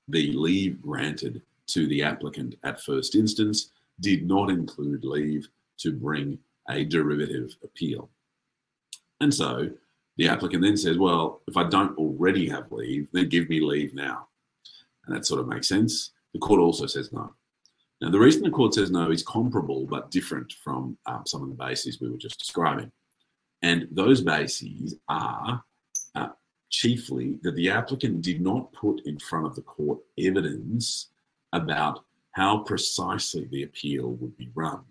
[0.08, 5.48] the leave granted to the applicant at first instance did not include leave
[5.80, 6.38] to bring
[6.70, 8.10] a derivative appeal.
[9.20, 9.70] And so
[10.18, 13.94] the applicant then says, well, if I don't already have leave, then give me leave
[13.94, 14.28] now.
[15.06, 16.12] And that sort of makes sense.
[16.34, 17.34] The court also says no.
[18.02, 21.50] Now, the reason the court says no is comparable but different from um, some of
[21.50, 22.92] the bases we were just describing.
[23.62, 25.64] And those bases are
[26.16, 26.30] uh,
[26.70, 31.10] chiefly that the applicant did not put in front of the court evidence
[31.54, 34.82] about how precisely the appeal would be run.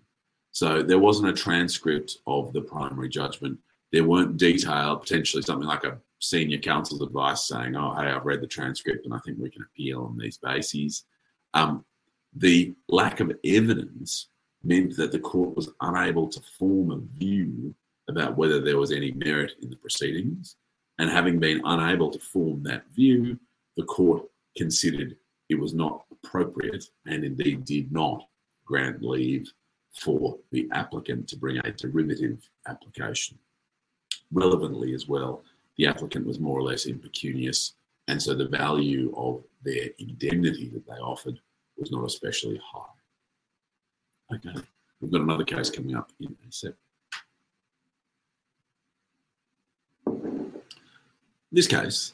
[0.51, 3.57] So there wasn't a transcript of the primary judgment.
[3.91, 8.41] There weren't detailed, potentially something like a senior counsel's advice saying, oh, hey, I've read
[8.41, 11.05] the transcript and I think we can appeal on these bases.
[11.53, 11.83] Um,
[12.35, 14.27] the lack of evidence
[14.63, 17.73] meant that the court was unable to form a view
[18.09, 20.57] about whether there was any merit in the proceedings.
[20.99, 23.39] And having been unable to form that view,
[23.75, 24.23] the court
[24.55, 25.15] considered
[25.51, 28.25] it was not appropriate and indeed did not
[28.65, 29.51] grant leave
[29.91, 33.37] for the applicant to bring a derivative application.
[34.31, 35.43] Relevantly, as well,
[35.77, 37.73] the applicant was more or less impecunious,
[38.07, 41.37] and so the value of their indemnity that they offered
[41.77, 44.35] was not especially high.
[44.35, 44.57] Okay,
[45.01, 46.73] we've got another case coming up in a sec.
[51.51, 52.13] This case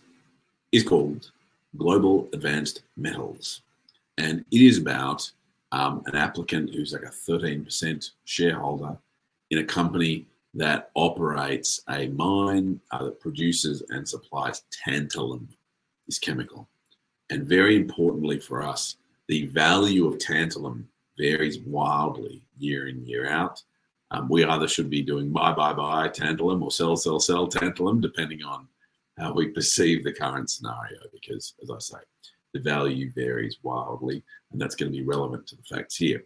[0.72, 1.32] is called
[1.78, 3.62] Global Advanced Metals,
[4.18, 5.30] and it is about
[5.72, 8.98] um, an applicant who's like a 13% shareholder
[9.52, 15.48] in a company that operates a mine uh, that produces and supplies tantalum,
[16.08, 16.68] this chemical.
[17.30, 18.98] And very importantly for us,
[19.28, 20.86] the value of tantalum
[21.18, 23.62] varies wildly year in, year out.
[24.12, 28.02] Um, we either should be doing buy, buy, buy tantalum or sell, sell, sell tantalum,
[28.02, 28.68] depending on
[29.18, 32.04] how we perceive the current scenario, because as I say,
[32.54, 36.24] the value varies wildly, and that's going to be relevant to the facts here.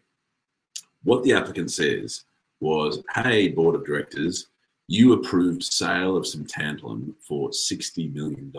[1.03, 2.25] What the applicant says
[2.59, 4.47] was, hey, board of directors,
[4.87, 8.51] you approved sale of some tantalum for $60 million,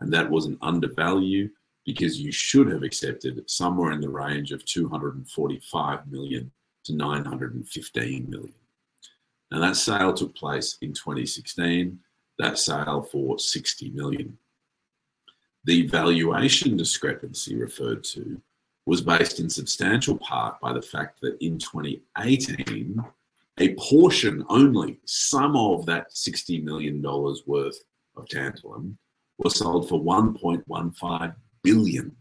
[0.00, 1.50] and that was an undervalue
[1.84, 6.50] because you should have accepted somewhere in the range of 245 million
[6.84, 8.54] to 915 million.
[9.50, 11.98] Now that sale took place in 2016,
[12.38, 14.38] that sale for 60 million.
[15.64, 18.40] The valuation discrepancy referred to
[18.86, 23.02] was based in substantial part by the fact that in 2018,
[23.58, 27.00] a portion only, some of that $60 million
[27.46, 27.78] worth
[28.16, 28.96] of tantalum
[29.38, 32.16] was sold for 1.15 billion.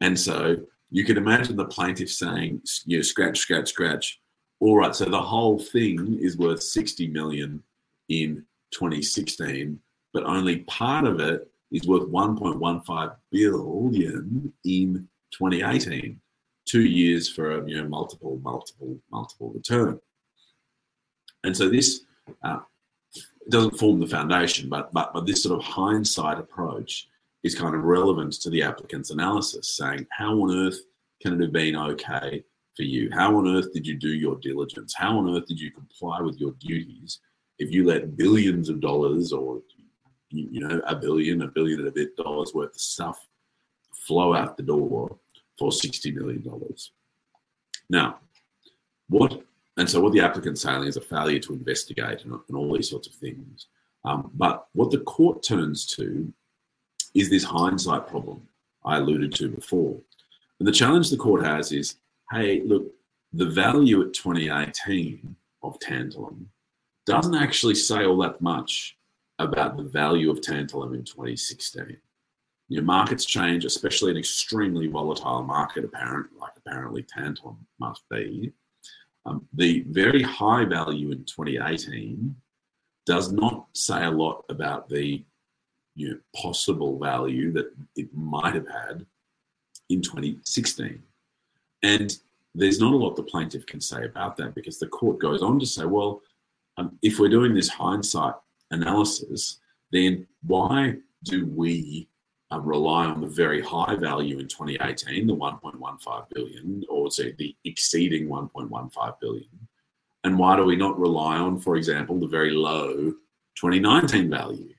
[0.00, 0.56] And so
[0.90, 4.20] you can imagine the plaintiff saying, you know, scratch, scratch, scratch.
[4.60, 7.62] all right, so the whole thing is worth 60 million
[8.08, 9.78] in 2016,
[10.12, 16.20] but only part of it is worth 1.15 billion in 2018.
[16.66, 20.00] Two years for a you know multiple, multiple, multiple return.
[21.44, 22.00] And so this
[22.42, 22.58] uh,
[23.50, 27.08] doesn't form the foundation, but, but but this sort of hindsight approach
[27.44, 30.80] is kind of relevant to the applicant's analysis, saying how on earth
[31.22, 32.42] can it have been okay
[32.76, 33.08] for you?
[33.12, 34.92] How on earth did you do your diligence?
[34.96, 37.20] How on earth did you comply with your duties
[37.58, 39.62] if you let billions of dollars or
[40.30, 43.26] you know a billion, a billion and a bit dollars worth of stuff
[43.94, 45.16] flow out the door
[45.58, 46.92] for sixty million dollars?
[47.88, 48.18] Now,
[49.08, 49.42] what
[49.76, 52.90] and so what the applicant's saying is a failure to investigate and, and all these
[52.90, 53.66] sorts of things.
[54.04, 56.32] Um, but what the court turns to
[57.14, 58.46] is this hindsight problem
[58.84, 59.98] I alluded to before.
[60.58, 61.96] And the challenge the court has is
[62.32, 62.92] hey, look,
[63.32, 66.46] the value at 2018 of tantalum
[67.06, 68.96] doesn't actually say all that much
[69.38, 71.96] about the value of tantalum in 2016.
[72.68, 78.52] Your markets change, especially an extremely volatile market, apparent like apparently tantalum must be.
[79.24, 82.34] Um, the very high value in 2018
[83.06, 85.24] does not say a lot about the
[85.94, 89.06] you know, possible value that it might have had
[89.88, 91.02] in 2016.
[91.82, 92.18] And
[92.54, 95.60] there's not a lot the plaintiff can say about that because the court goes on
[95.60, 96.22] to say, well,
[96.76, 98.34] um, if we're doing this hindsight
[98.70, 99.60] analysis,
[99.92, 102.08] then why do we
[102.52, 107.54] uh, rely on the very high value in 2018, the 1.15 billion, or say the
[107.64, 109.48] exceeding 1.15 billion?
[110.24, 113.12] And why do we not rely on, for example, the very low
[113.56, 114.74] 2019 value?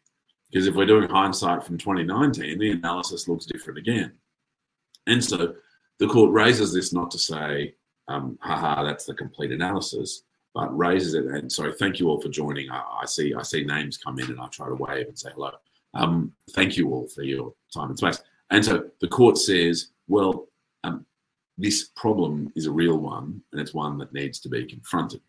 [0.52, 4.14] Because if we're doing hindsight from 2019, the analysis looks different again.
[5.08, 5.56] And so
[6.00, 7.76] the court raises this not to say,
[8.08, 10.24] um, haha, that's the complete analysis,
[10.58, 11.26] but raises it.
[11.26, 12.72] And sorry, thank you all for joining.
[12.72, 15.30] I, I see I see names come in and I try to wave and say
[15.36, 15.52] hello.
[15.94, 18.24] Um, thank you all for your time and space.
[18.50, 20.48] And so the court says, well,
[20.84, 21.06] um,
[21.60, 25.22] this problem is a real one and it's one that needs to be confronted.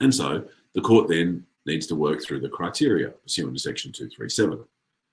[0.00, 4.58] And so the court then needs to work through the criteria pursuant to section 237.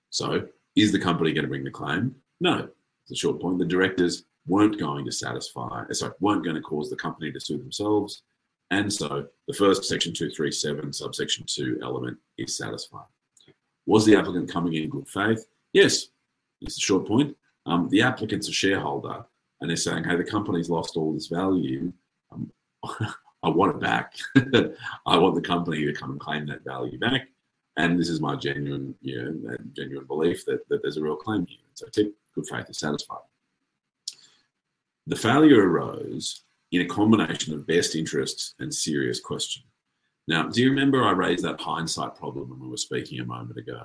[0.10, 2.16] So is the company going to bring the claim?
[2.40, 2.68] No.
[3.04, 3.60] It's a short point.
[3.60, 7.60] The directors weren't going to satisfy, sorry, weren't going to cause the company to sue
[7.60, 8.24] themselves.
[8.72, 13.06] And so the first section 237 subsection 2 element is satisfied.
[13.86, 15.46] Was the applicant coming in good faith?
[15.74, 16.08] Yes.
[16.62, 17.36] It's a short point.
[17.66, 19.26] Um, the applicant's a shareholder
[19.62, 21.92] and they're saying, hey, the company's lost all this value.
[22.32, 22.52] Um,
[23.44, 24.16] I want it back.
[25.06, 27.28] I want the company to come and claim that value back.
[27.78, 31.46] And this is my genuine, you know, genuine belief that, that there's a real claim
[31.48, 31.60] here.
[31.74, 33.20] So tip, good faith is satisfied.
[35.08, 36.42] The failure arose
[36.72, 39.64] in a combination of best interests and serious question.
[40.28, 43.58] Now, do you remember I raised that hindsight problem when we were speaking a moment
[43.58, 43.82] ago?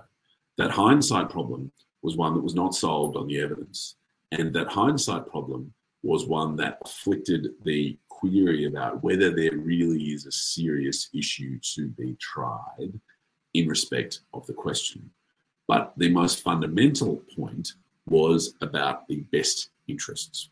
[0.58, 1.72] That hindsight problem
[2.02, 3.96] was one that was not solved on the evidence.
[4.32, 5.72] And that hindsight problem
[6.02, 11.88] was one that afflicted the query about whether there really is a serious issue to
[11.88, 12.92] be tried
[13.54, 15.10] in respect of the question.
[15.66, 17.72] But the most fundamental point
[18.06, 20.50] was about the best interests.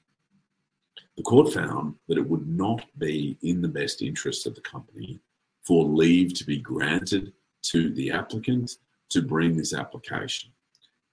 [1.16, 5.20] The court found that it would not be in the best interest of the company
[5.62, 7.32] for leave to be granted
[7.62, 8.78] to the applicant
[9.10, 10.50] to bring this application.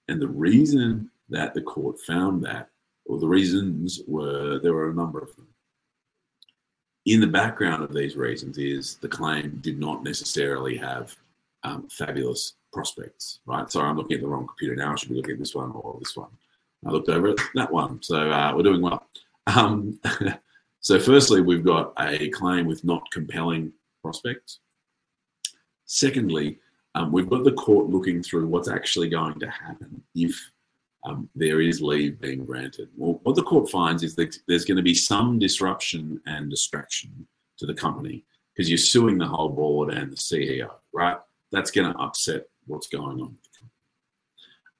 [0.08, 2.70] And the reason that the court found that,
[3.06, 5.46] or the reasons were, there were a number of them.
[7.06, 11.16] In the background of these reasons is the claim did not necessarily have
[11.62, 13.70] um, fabulous prospects, right?
[13.70, 14.92] Sorry, I'm looking at the wrong computer now.
[14.92, 16.30] I should be looking at this one or this one.
[16.86, 18.02] I looked over at that one.
[18.02, 19.06] So uh, we're doing well.
[19.56, 19.98] Um,
[20.80, 23.72] so, firstly, we've got a claim with not compelling
[24.02, 24.60] prospects.
[25.84, 26.58] Secondly,
[26.94, 30.36] um, we've got the court looking through what's actually going to happen if
[31.04, 32.88] um, there is leave being granted.
[32.96, 37.26] Well, what the court finds is that there's going to be some disruption and distraction
[37.58, 38.24] to the company
[38.54, 41.16] because you're suing the whole board and the CEO, right?
[41.52, 43.36] That's going to upset what's going on.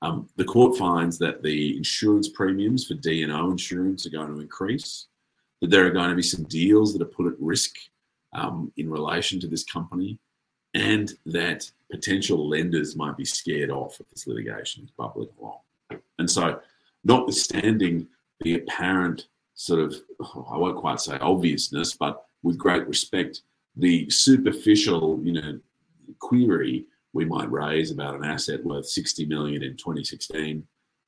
[0.03, 5.07] Um, the court finds that the insurance premiums for D&O insurance are going to increase,
[5.61, 7.76] that there are going to be some deals that are put at risk
[8.32, 10.18] um, in relation to this company,
[10.74, 15.59] and that potential lenders might be scared off if this litigation is bubbling along.
[16.18, 16.61] And so,
[17.05, 18.07] notwithstanding
[18.40, 19.96] the apparent sort of,
[20.51, 23.42] I won't quite say obviousness, but with great respect,
[23.76, 25.61] the superficial, you know,
[26.18, 30.66] query we might raise about an asset worth 60 million in 2016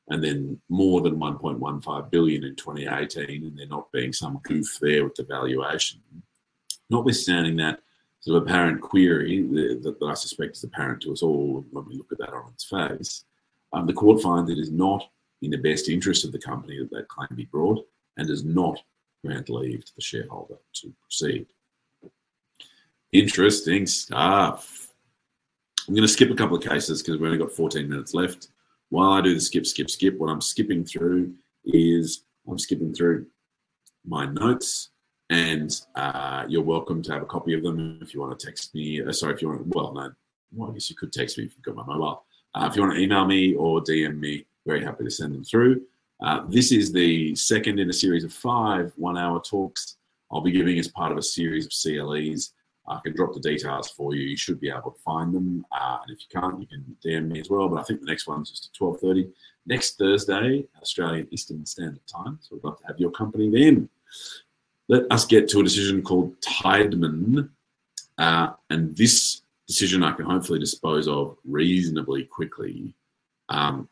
[0.08, 5.04] and then more than 1.15 billion in 2018 and there not being some goof there
[5.04, 6.00] with the valuation
[6.92, 7.80] Notwithstanding that
[8.20, 9.42] sort of apparent query
[9.82, 12.64] that, I suspect is apparent to us all when we look at that on its
[12.64, 13.24] face,
[13.72, 15.08] um, the court finds it is not
[15.40, 17.84] in the best interest of the company that that claim be brought
[18.18, 18.78] and does not
[19.24, 21.46] grant leave to the shareholder to proceed.
[23.10, 24.91] Interesting stuff.
[25.88, 28.48] I'm going to skip a couple of cases because we've only got 14 minutes left.
[28.90, 33.26] While I do the skip, skip, skip, what I'm skipping through is I'm skipping through
[34.04, 34.90] my notes
[35.30, 38.74] and uh, you're welcome to have a copy of them if you want to text
[38.74, 39.02] me.
[39.02, 40.12] Uh, sorry, if you want, well, no,
[40.54, 42.24] well, I guess you could text me if you've got my mobile.
[42.54, 45.42] Uh, if you want to email me or DM me, very happy to send them
[45.42, 45.82] through.
[46.22, 49.96] Uh, this is the second in a series of five one hour talks
[50.32, 52.52] I'll be giving as part of a series of CLEs.
[52.86, 54.22] I can drop the details for you.
[54.22, 55.64] You should be able to find them.
[55.70, 57.68] Uh, and if you can't, you can DM me as well.
[57.68, 59.30] But I think the next one's just at 12.30
[59.66, 62.38] next Thursday, Australian Eastern Standard Time.
[62.42, 63.88] So we'd love to have your company then.
[64.88, 67.48] Let us get to a decision called Tideman.
[68.18, 72.94] Uh, and this decision I can hopefully dispose of reasonably quickly.
[73.48, 73.88] Um,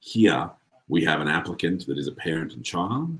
[0.00, 0.50] here,
[0.88, 3.18] we have an applicant that is a parent and child,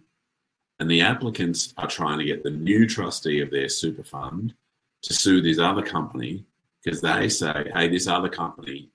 [0.79, 4.55] and the applicants are trying to get the new trustee of their super fund
[5.03, 6.45] to sue this other company
[6.83, 8.91] because they say, hey, this other company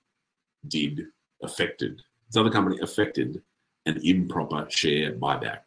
[0.68, 1.06] did
[1.42, 3.42] affected, this other company affected
[3.86, 5.60] an improper share buyback.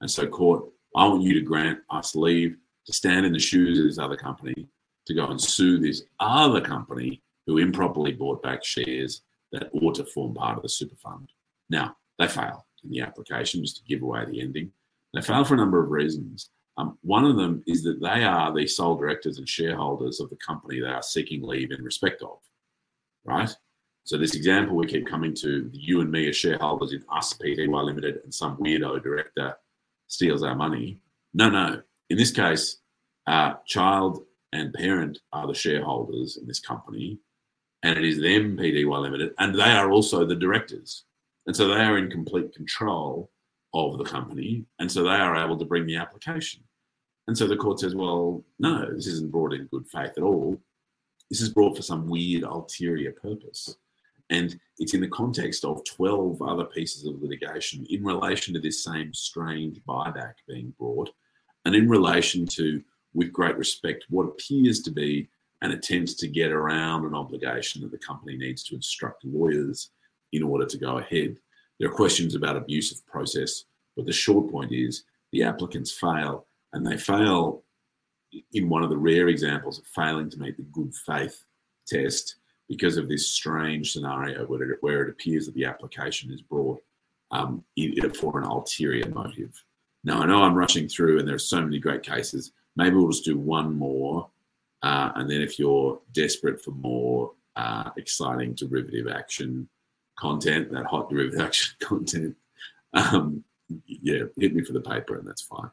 [0.00, 0.64] And so, court,
[0.94, 4.16] I want you to grant us leave to stand in the shoes of this other
[4.16, 4.66] company
[5.06, 9.22] to go and sue this other company who improperly bought back shares
[9.52, 11.30] that ought to form part of the super fund.
[11.70, 14.70] Now, they fail in the application, just to give away the ending.
[15.14, 16.50] They fail for a number of reasons.
[16.78, 20.36] Um, one of them is that they are the sole directors and shareholders of the
[20.36, 22.38] company they are seeking leave in respect of,
[23.24, 23.50] right?
[24.04, 27.68] So this example we keep coming to, you and me as shareholders in us Pty
[27.68, 29.54] Limited, and some weirdo director
[30.08, 30.98] steals our money.
[31.34, 31.82] No, no.
[32.10, 32.78] In this case,
[33.26, 37.18] uh, child and parent are the shareholders in this company,
[37.82, 41.04] and it is them Pty Limited, and they are also the directors,
[41.46, 43.30] and so they are in complete control
[43.74, 46.62] of the company, and so they are able to bring the application.
[47.26, 50.58] And so the court says, well, no, this isn't brought in good faith at all.
[51.30, 53.76] This is brought for some weird ulterior purpose.
[54.30, 58.82] And it's in the context of 12 other pieces of litigation in relation to this
[58.82, 61.10] same strange buyback being brought,
[61.64, 62.82] and in relation to,
[63.14, 65.28] with great respect, what appears to be
[65.62, 69.90] an attempt to get around an obligation that the company needs to instruct lawyers
[70.32, 71.36] in order to go ahead.
[71.82, 73.64] There are questions about abuse of process,
[73.96, 75.02] but the short point is
[75.32, 77.64] the applicants fail, and they fail
[78.52, 81.42] in one of the rare examples of failing to meet the good faith
[81.88, 82.36] test
[82.68, 86.80] because of this strange scenario where it, where it appears that the application is brought
[87.32, 87.64] um,
[88.14, 89.60] for an ulterior motive.
[90.04, 92.52] Now, I know I'm rushing through and there are so many great cases.
[92.76, 94.30] Maybe we'll just do one more.
[94.84, 99.68] Uh, and then if you're desperate for more uh, exciting derivative action,
[100.18, 102.36] content, that hot derivative action content,
[102.94, 103.44] um,
[103.86, 105.70] yeah, hit me for the paper and that's fine.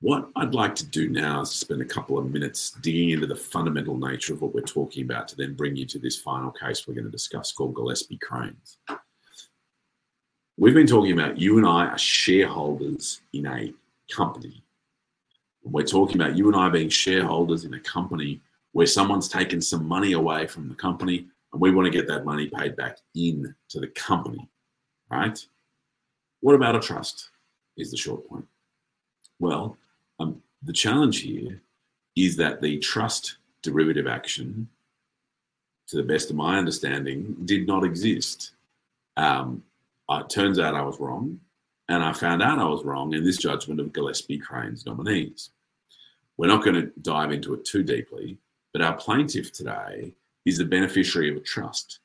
[0.00, 3.34] What I'd like to do now is spend a couple of minutes digging into the
[3.34, 6.86] fundamental nature of what we're talking about to then bring you to this final case
[6.86, 8.78] we're going to discuss called Gillespie Cranes.
[10.56, 13.72] We've been talking about you and I are shareholders in a
[14.12, 14.62] company.
[15.62, 18.40] We're talking about you and I being shareholders in a company
[18.72, 22.24] where someone's taken some money away from the company and we want to get that
[22.24, 24.48] money paid back in to the company,
[25.08, 25.38] right?
[26.40, 27.30] What about a trust?
[27.76, 28.46] Is the short point.
[29.38, 29.76] Well,
[30.18, 31.62] um, the challenge here
[32.16, 34.68] is that the trust derivative action,
[35.88, 38.52] to the best of my understanding, did not exist.
[39.16, 39.62] Um,
[40.10, 41.38] it turns out I was wrong,
[41.88, 45.50] and I found out I was wrong in this judgment of Gillespie Crane's nominees.
[46.36, 48.38] We're not going to dive into it too deeply,
[48.72, 50.14] but our plaintiff today
[50.44, 52.00] is the beneficiary of a trust.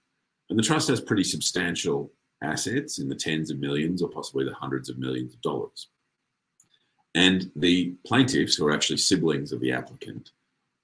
[0.49, 2.11] And the trust has pretty substantial
[2.41, 5.87] assets in the tens of millions or possibly the hundreds of millions of dollars.
[7.15, 10.31] And the plaintiffs, who are actually siblings of the applicant,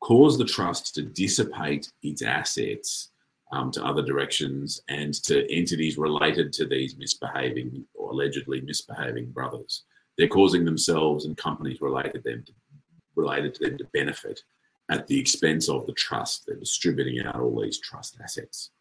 [0.01, 3.09] cause the trust to dissipate its assets
[3.51, 9.83] um, to other directions and to entities related to these misbehaving or allegedly misbehaving brothers.
[10.17, 12.53] They're causing themselves and companies related them to,
[13.15, 14.41] related to them to benefit
[14.89, 16.45] at the expense of the trust.
[16.45, 18.71] They're distributing out all these trust assets.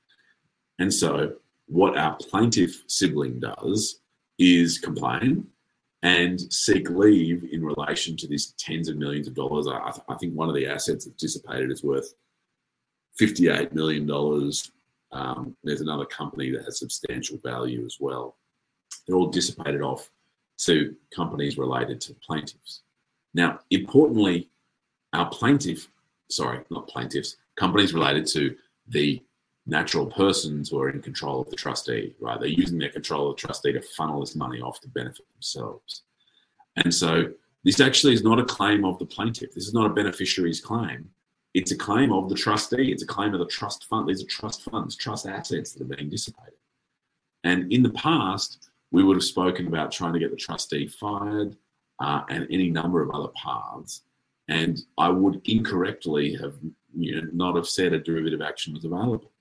[0.78, 1.34] And so,
[1.66, 4.00] what our plaintiff sibling does
[4.38, 5.46] is complain
[6.02, 9.66] and seek leave in relation to this tens of millions of dollars.
[9.66, 12.14] I, th- I think one of the assets that's dissipated is worth
[13.18, 14.10] $58 million.
[15.12, 18.36] Um, there's another company that has substantial value as well.
[19.06, 20.10] They're all dissipated off
[20.58, 22.82] to companies related to plaintiffs.
[23.32, 24.50] Now, importantly,
[25.14, 25.88] our plaintiff,
[26.30, 28.54] sorry, not plaintiffs, companies related to
[28.88, 29.22] the
[29.66, 32.38] natural persons who are in control of the trustee, right?
[32.38, 36.02] They're using their control of the trustee to funnel this money off to benefit themselves.
[36.76, 37.30] And so
[37.64, 39.54] this actually is not a claim of the plaintiff.
[39.54, 41.08] This is not a beneficiary's claim.
[41.54, 42.92] It's a claim of the trustee.
[42.92, 44.08] It's a claim of the trust fund.
[44.08, 46.54] These are trust funds, trust assets that are being dissipated.
[47.44, 51.56] And in the past, we would have spoken about trying to get the trustee fired
[52.00, 54.02] uh, and any number of other paths.
[54.48, 56.54] And I would incorrectly have
[56.96, 59.32] you know, not have said a derivative action was available.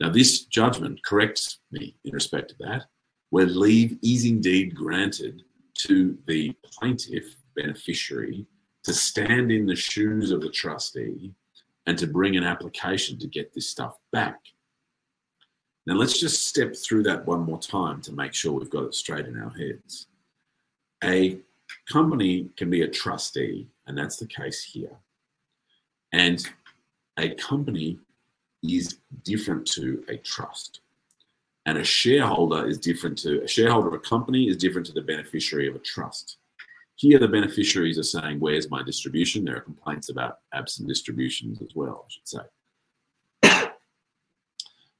[0.00, 2.86] Now, this judgment corrects me in respect to that,
[3.30, 5.42] where leave is indeed granted
[5.74, 8.46] to the plaintiff beneficiary
[8.84, 11.32] to stand in the shoes of the trustee
[11.86, 14.40] and to bring an application to get this stuff back.
[15.86, 18.94] Now, let's just step through that one more time to make sure we've got it
[18.94, 20.06] straight in our heads.
[21.02, 21.38] A
[21.88, 24.96] company can be a trustee, and that's the case here.
[26.12, 26.44] And
[27.18, 27.98] a company
[28.62, 30.80] is different to a trust.
[31.66, 35.02] And a shareholder is different to a shareholder of a company is different to the
[35.02, 36.38] beneficiary of a trust.
[36.96, 39.44] Here, the beneficiaries are saying, Where's my distribution?
[39.44, 42.28] There are complaints about absent distributions as well, I should
[43.42, 43.68] say.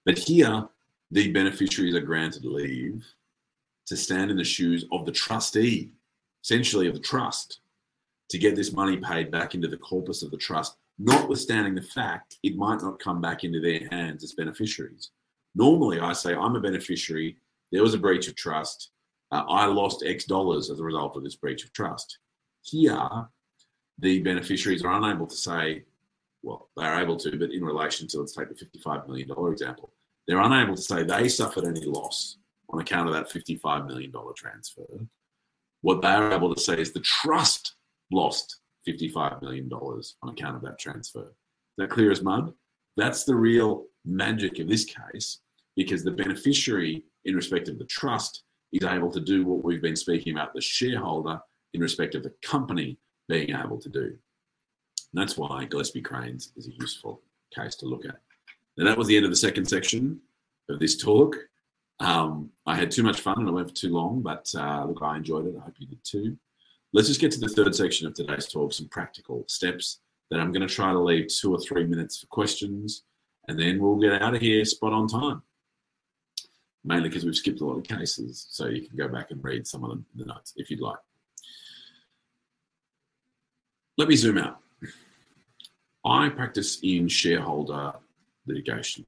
[0.04, 0.68] but here,
[1.10, 3.04] the beneficiaries are granted leave
[3.86, 5.92] to stand in the shoes of the trustee,
[6.42, 7.60] essentially of the trust,
[8.32, 12.38] to get this money paid back into the corpus of the trust notwithstanding the fact
[12.42, 15.10] it might not come back into their hands as beneficiaries.
[15.54, 17.36] Normally, I say, I'm a beneficiary,
[17.72, 18.90] there was a breach of trust,
[19.32, 22.18] uh, I lost X dollars as a result of this breach of trust.
[22.62, 23.06] Here,
[23.98, 25.84] the beneficiaries are unable to say,
[26.42, 29.92] well, they're able to, but in relation to, let's take the $55 million example,
[30.26, 32.38] they're unable to say they suffered any loss
[32.70, 34.86] on account of that $55 million transfer.
[35.82, 37.74] What they're able to say is the trust
[38.12, 41.32] lost $55 million on account of that transfer.
[41.78, 42.52] That clear as mud?
[42.96, 45.40] That's the real magic of this case
[45.76, 49.96] because the beneficiary, in respect of the trust, is able to do what we've been
[49.96, 51.40] speaking about the shareholder
[51.74, 52.98] in respect of the company
[53.28, 54.04] being able to do.
[54.04, 57.22] And that's why Gillespie Cranes is a useful
[57.54, 58.18] case to look at.
[58.76, 60.20] Now, that was the end of the second section
[60.68, 61.36] of this talk.
[62.00, 65.02] Um, I had too much fun and I went for too long, but uh, look,
[65.02, 65.54] I enjoyed it.
[65.58, 66.36] I hope you did too.
[66.94, 70.00] Let's just get to the third section of today's talk, some practical steps.
[70.30, 73.04] Then I'm going to try to leave two or three minutes for questions,
[73.48, 75.42] and then we'll get out of here spot on time.
[76.84, 79.66] Mainly because we've skipped a lot of cases, so you can go back and read
[79.66, 80.98] some of them in the notes if you'd like.
[83.96, 84.58] Let me zoom out.
[86.04, 87.92] I practice in shareholder
[88.46, 89.06] litigation.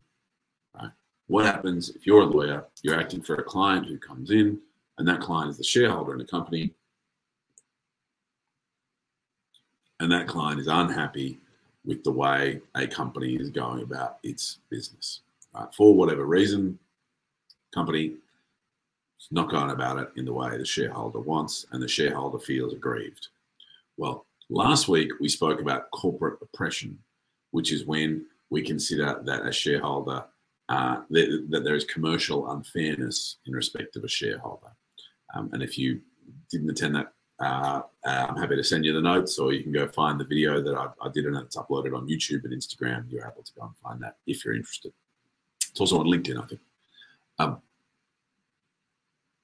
[0.74, 0.90] Right?
[1.26, 4.58] What happens if you're a lawyer, you're acting for a client who comes in,
[4.96, 6.72] and that client is the shareholder in the company,
[10.00, 11.38] and that client is unhappy
[11.84, 15.20] with the way a company is going about its business.
[15.54, 15.68] Right?
[15.74, 16.78] For whatever reason,
[17.74, 18.14] company
[19.20, 22.72] is not going about it in the way the shareholder wants, and the shareholder feels
[22.72, 23.28] aggrieved.
[23.96, 26.98] Well, last week we spoke about corporate oppression,
[27.50, 30.24] which is when we consider that a shareholder
[30.70, 34.72] uh, that, that, there is commercial unfairness in respect of a shareholder.
[35.34, 36.00] Um, and if you
[36.50, 39.88] didn't attend that uh, I'm happy to send you the notes, or you can go
[39.88, 43.10] find the video that I, I did and it's uploaded on YouTube and Instagram.
[43.10, 44.92] You're able to go and find that if you're interested.
[45.70, 46.60] It's also on LinkedIn, I think.
[47.38, 47.62] Um,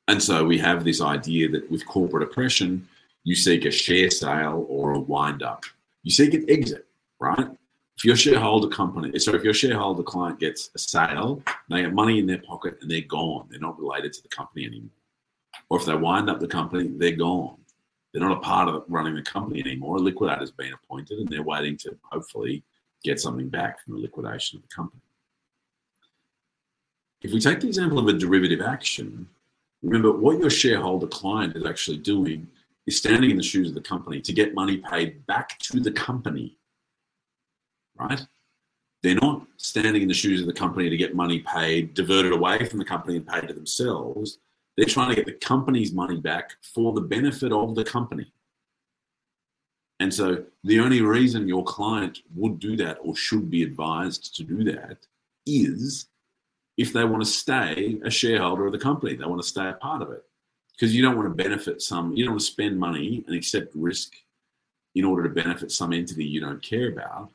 [0.07, 2.89] and so we have this idea that with corporate oppression,
[3.25, 5.65] you seek a share sale or a wind up.
[6.03, 6.87] You seek an exit,
[7.19, 7.49] right?
[7.97, 12.19] If your shareholder company, so if your shareholder client gets a sale, they have money
[12.19, 13.47] in their pocket and they're gone.
[13.51, 14.91] They're not related to the company anymore.
[15.69, 17.60] Or if they wind up the company, they're gone
[18.13, 19.97] they're not a part of running the company anymore.
[19.97, 22.65] A liquidator's been appointed and they're waiting to hopefully
[23.05, 25.01] get something back from the liquidation of the company.
[27.23, 29.29] If we take the example of a derivative action,
[29.83, 32.49] remember what your shareholder client is actually doing
[32.87, 35.93] is standing in the shoes of the company to get money paid back to the
[35.93, 36.57] company,
[37.99, 38.27] right?
[39.03, 42.65] They're not standing in the shoes of the company to get money paid, diverted away
[42.65, 44.39] from the company and paid to themselves.
[44.81, 48.33] They're trying to get the company's money back for the benefit of the company.
[49.99, 54.43] And so the only reason your client would do that or should be advised to
[54.43, 54.97] do that
[55.45, 56.07] is
[56.79, 59.75] if they want to stay a shareholder of the company, they want to stay a
[59.75, 60.25] part of it.
[60.73, 63.75] Because you don't want to benefit some, you don't want to spend money and accept
[63.75, 64.15] risk
[64.95, 67.31] in order to benefit some entity you don't care about.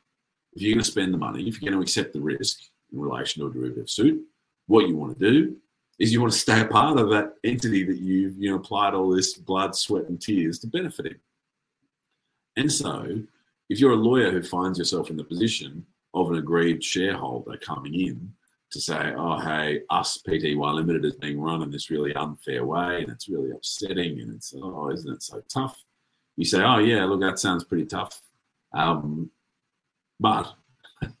[0.52, 2.58] If you're going to spend the money, if you're going to accept the risk
[2.92, 4.20] in relation to a derivative suit,
[4.66, 5.56] what you want to do
[5.98, 8.94] is you want to stay a part of that entity that you've you know applied
[8.94, 11.20] all this blood, sweat, and tears to benefit him.
[12.56, 13.22] And so,
[13.68, 15.84] if you're a lawyer who finds yourself in the position
[16.14, 18.32] of an aggrieved shareholder coming in
[18.70, 23.02] to say, oh, hey, us PTY Limited is being run in this really unfair way
[23.02, 25.82] and it's really upsetting and it's, oh, isn't it so tough?
[26.36, 28.20] You say, oh, yeah, look, that sounds pretty tough.
[28.74, 29.30] Um,
[30.18, 30.52] but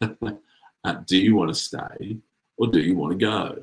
[1.06, 2.18] do you want to stay
[2.56, 3.62] or do you want to go?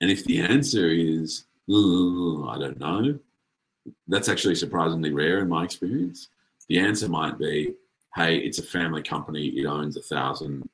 [0.00, 3.18] And if the answer is, I don't know,
[4.08, 6.28] that's actually surprisingly rare in my experience.
[6.68, 7.74] The answer might be,
[8.14, 10.68] hey, it's a family company, it owns a thousand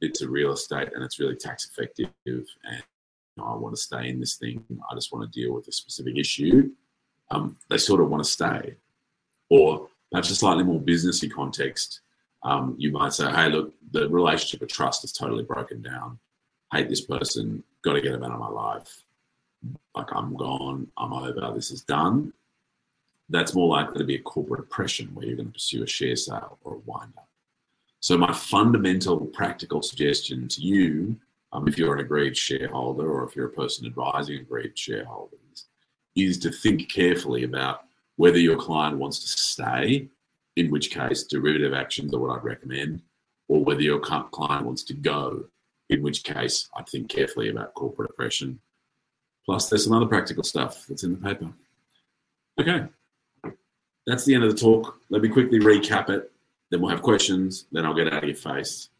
[0.00, 2.82] bits of real estate and it's really tax effective and
[3.40, 4.64] I want to stay in this thing.
[4.90, 6.70] I just want to deal with a specific issue.
[7.30, 8.74] Um, they sort of want to stay.
[9.50, 12.00] Or perhaps a slightly more businessy context,
[12.42, 16.18] um, you might say, hey, look, the relationship of trust is totally broken down.
[16.72, 19.02] Hate this person, got to get them out of my life.
[19.94, 22.32] Like I'm gone, I'm over, this is done.
[23.28, 26.16] That's more likely to be a corporate oppression where you're going to pursue a share
[26.16, 27.28] sale or a wind up.
[28.00, 31.16] So, my fundamental practical suggestion to you,
[31.52, 35.66] um, if you're an aggrieved shareholder or if you're a person advising aggrieved shareholders,
[36.14, 37.84] is to think carefully about
[38.16, 40.08] whether your client wants to stay,
[40.56, 43.02] in which case derivative actions are what I'd recommend,
[43.48, 45.44] or whether your client wants to go,
[45.90, 48.60] in which case I'd think carefully about corporate oppression.
[49.44, 51.50] Plus, there's some other practical stuff that's in the paper.
[52.60, 52.86] Okay,
[54.06, 54.98] that's the end of the talk.
[55.10, 56.30] Let me quickly recap it.
[56.70, 57.66] Then we'll have questions.
[57.72, 58.90] Then I'll get out of your face.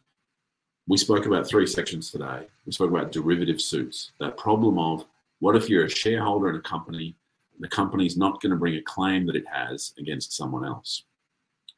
[0.86, 2.46] We spoke about three sections today.
[2.64, 5.04] We spoke about derivative suits, that problem of
[5.40, 7.14] what if you're a shareholder in a company,
[7.60, 11.04] the company's not going to bring a claim that it has against someone else?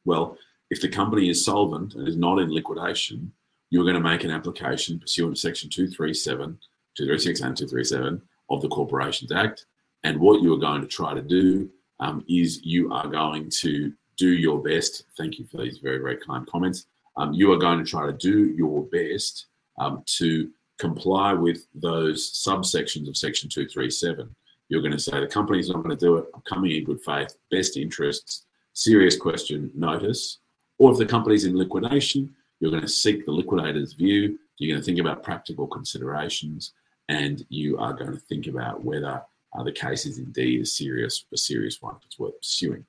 [0.05, 0.37] Well,
[0.69, 3.31] if the company is solvent and is not in liquidation,
[3.71, 6.59] you're going to make an application pursuant to Section 237,
[6.95, 9.65] 236 and 237 of the Corporations Act.
[10.03, 11.69] And what you are going to try to do
[11.99, 15.05] um, is you are going to do your best.
[15.17, 16.85] Thank you for these very, very kind comments.
[17.15, 19.45] Um, you are going to try to do your best
[19.79, 24.35] um, to comply with those subsections of Section 237.
[24.67, 26.25] You're going to say the company's not going to do it.
[26.35, 30.39] I'm coming in good faith, best interests, serious question, notice.
[30.77, 34.39] Or if the company's in liquidation, you're going to seek the liquidator's view.
[34.57, 36.73] You're going to think about practical considerations,
[37.09, 39.21] and you are going to think about whether
[39.57, 41.95] uh, the case is indeed a serious, a serious one.
[42.05, 42.85] It's worth pursuing.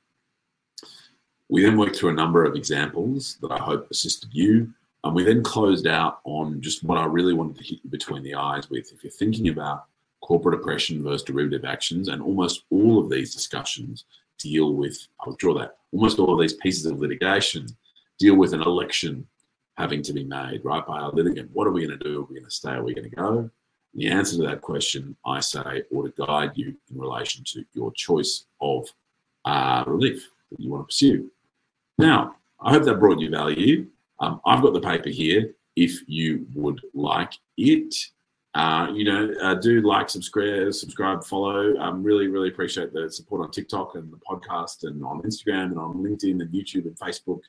[1.49, 4.73] We then worked through a number of examples that I hope assisted you.
[5.05, 8.23] And we then closed out on just what I really wanted to hit you between
[8.23, 8.93] the eyes with.
[8.93, 9.87] If you're thinking about
[10.21, 14.05] corporate oppression versus derivative actions, and almost all of these discussions
[14.39, 17.67] deal with, I'll draw that, almost all of these pieces of litigation
[18.19, 19.27] deal with an election
[19.83, 21.51] having to be made, right, by a litigant.
[21.53, 22.21] What are we going to do?
[22.21, 22.71] Are we going to stay?
[22.71, 23.39] Are we going to go?
[23.39, 23.51] And
[23.95, 27.91] the answer to that question, I say, ought to guide you in relation to your
[27.93, 28.87] choice of
[29.45, 31.31] uh, relief that you want to pursue.
[31.99, 33.87] Now, I hope that brought you value.
[34.21, 37.93] Um, I've got the paper here if you would like it.
[38.55, 41.75] Uh, you know, uh, do like, subscribe, subscribe, follow.
[41.79, 45.79] Um, really, really appreciate the support on TikTok and the podcast and on Instagram and
[45.79, 47.41] on LinkedIn and YouTube and Facebook.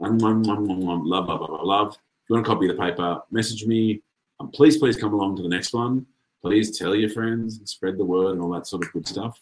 [0.00, 1.92] Um love, love, love, love.
[1.92, 4.02] If you want a copy of the paper, message me.
[4.40, 6.06] Um, please, please come along to the next one.
[6.42, 9.40] Please tell your friends and spread the word and all that sort of good stuff.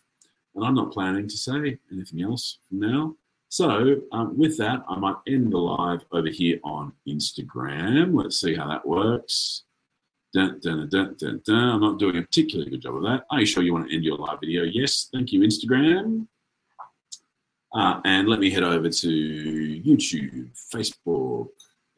[0.54, 3.14] And I'm not planning to say anything else from now.
[3.48, 8.14] So um, with that, I might end the live over here on Instagram.
[8.14, 9.64] Let's see how that works.
[10.32, 11.40] Dun, dun, dun.
[11.48, 13.24] I'm not doing a particularly good job of that.
[13.30, 14.64] Are you sure you want to end your live video?
[14.64, 15.08] Yes.
[15.12, 16.26] Thank you, Instagram.
[17.74, 21.48] Uh, and let me head over to YouTube, Facebook,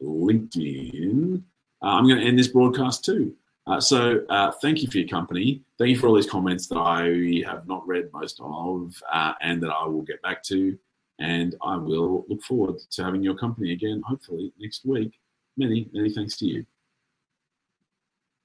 [0.01, 1.41] LinkedIn.
[1.81, 3.33] Uh, I'm going to end this broadcast too.
[3.67, 5.61] Uh, so uh, thank you for your company.
[5.77, 9.61] Thank you for all these comments that I have not read most of uh, and
[9.61, 10.77] that I will get back to.
[11.19, 15.19] And I will look forward to having your company again, hopefully next week.
[15.57, 16.65] Many, many thanks to you.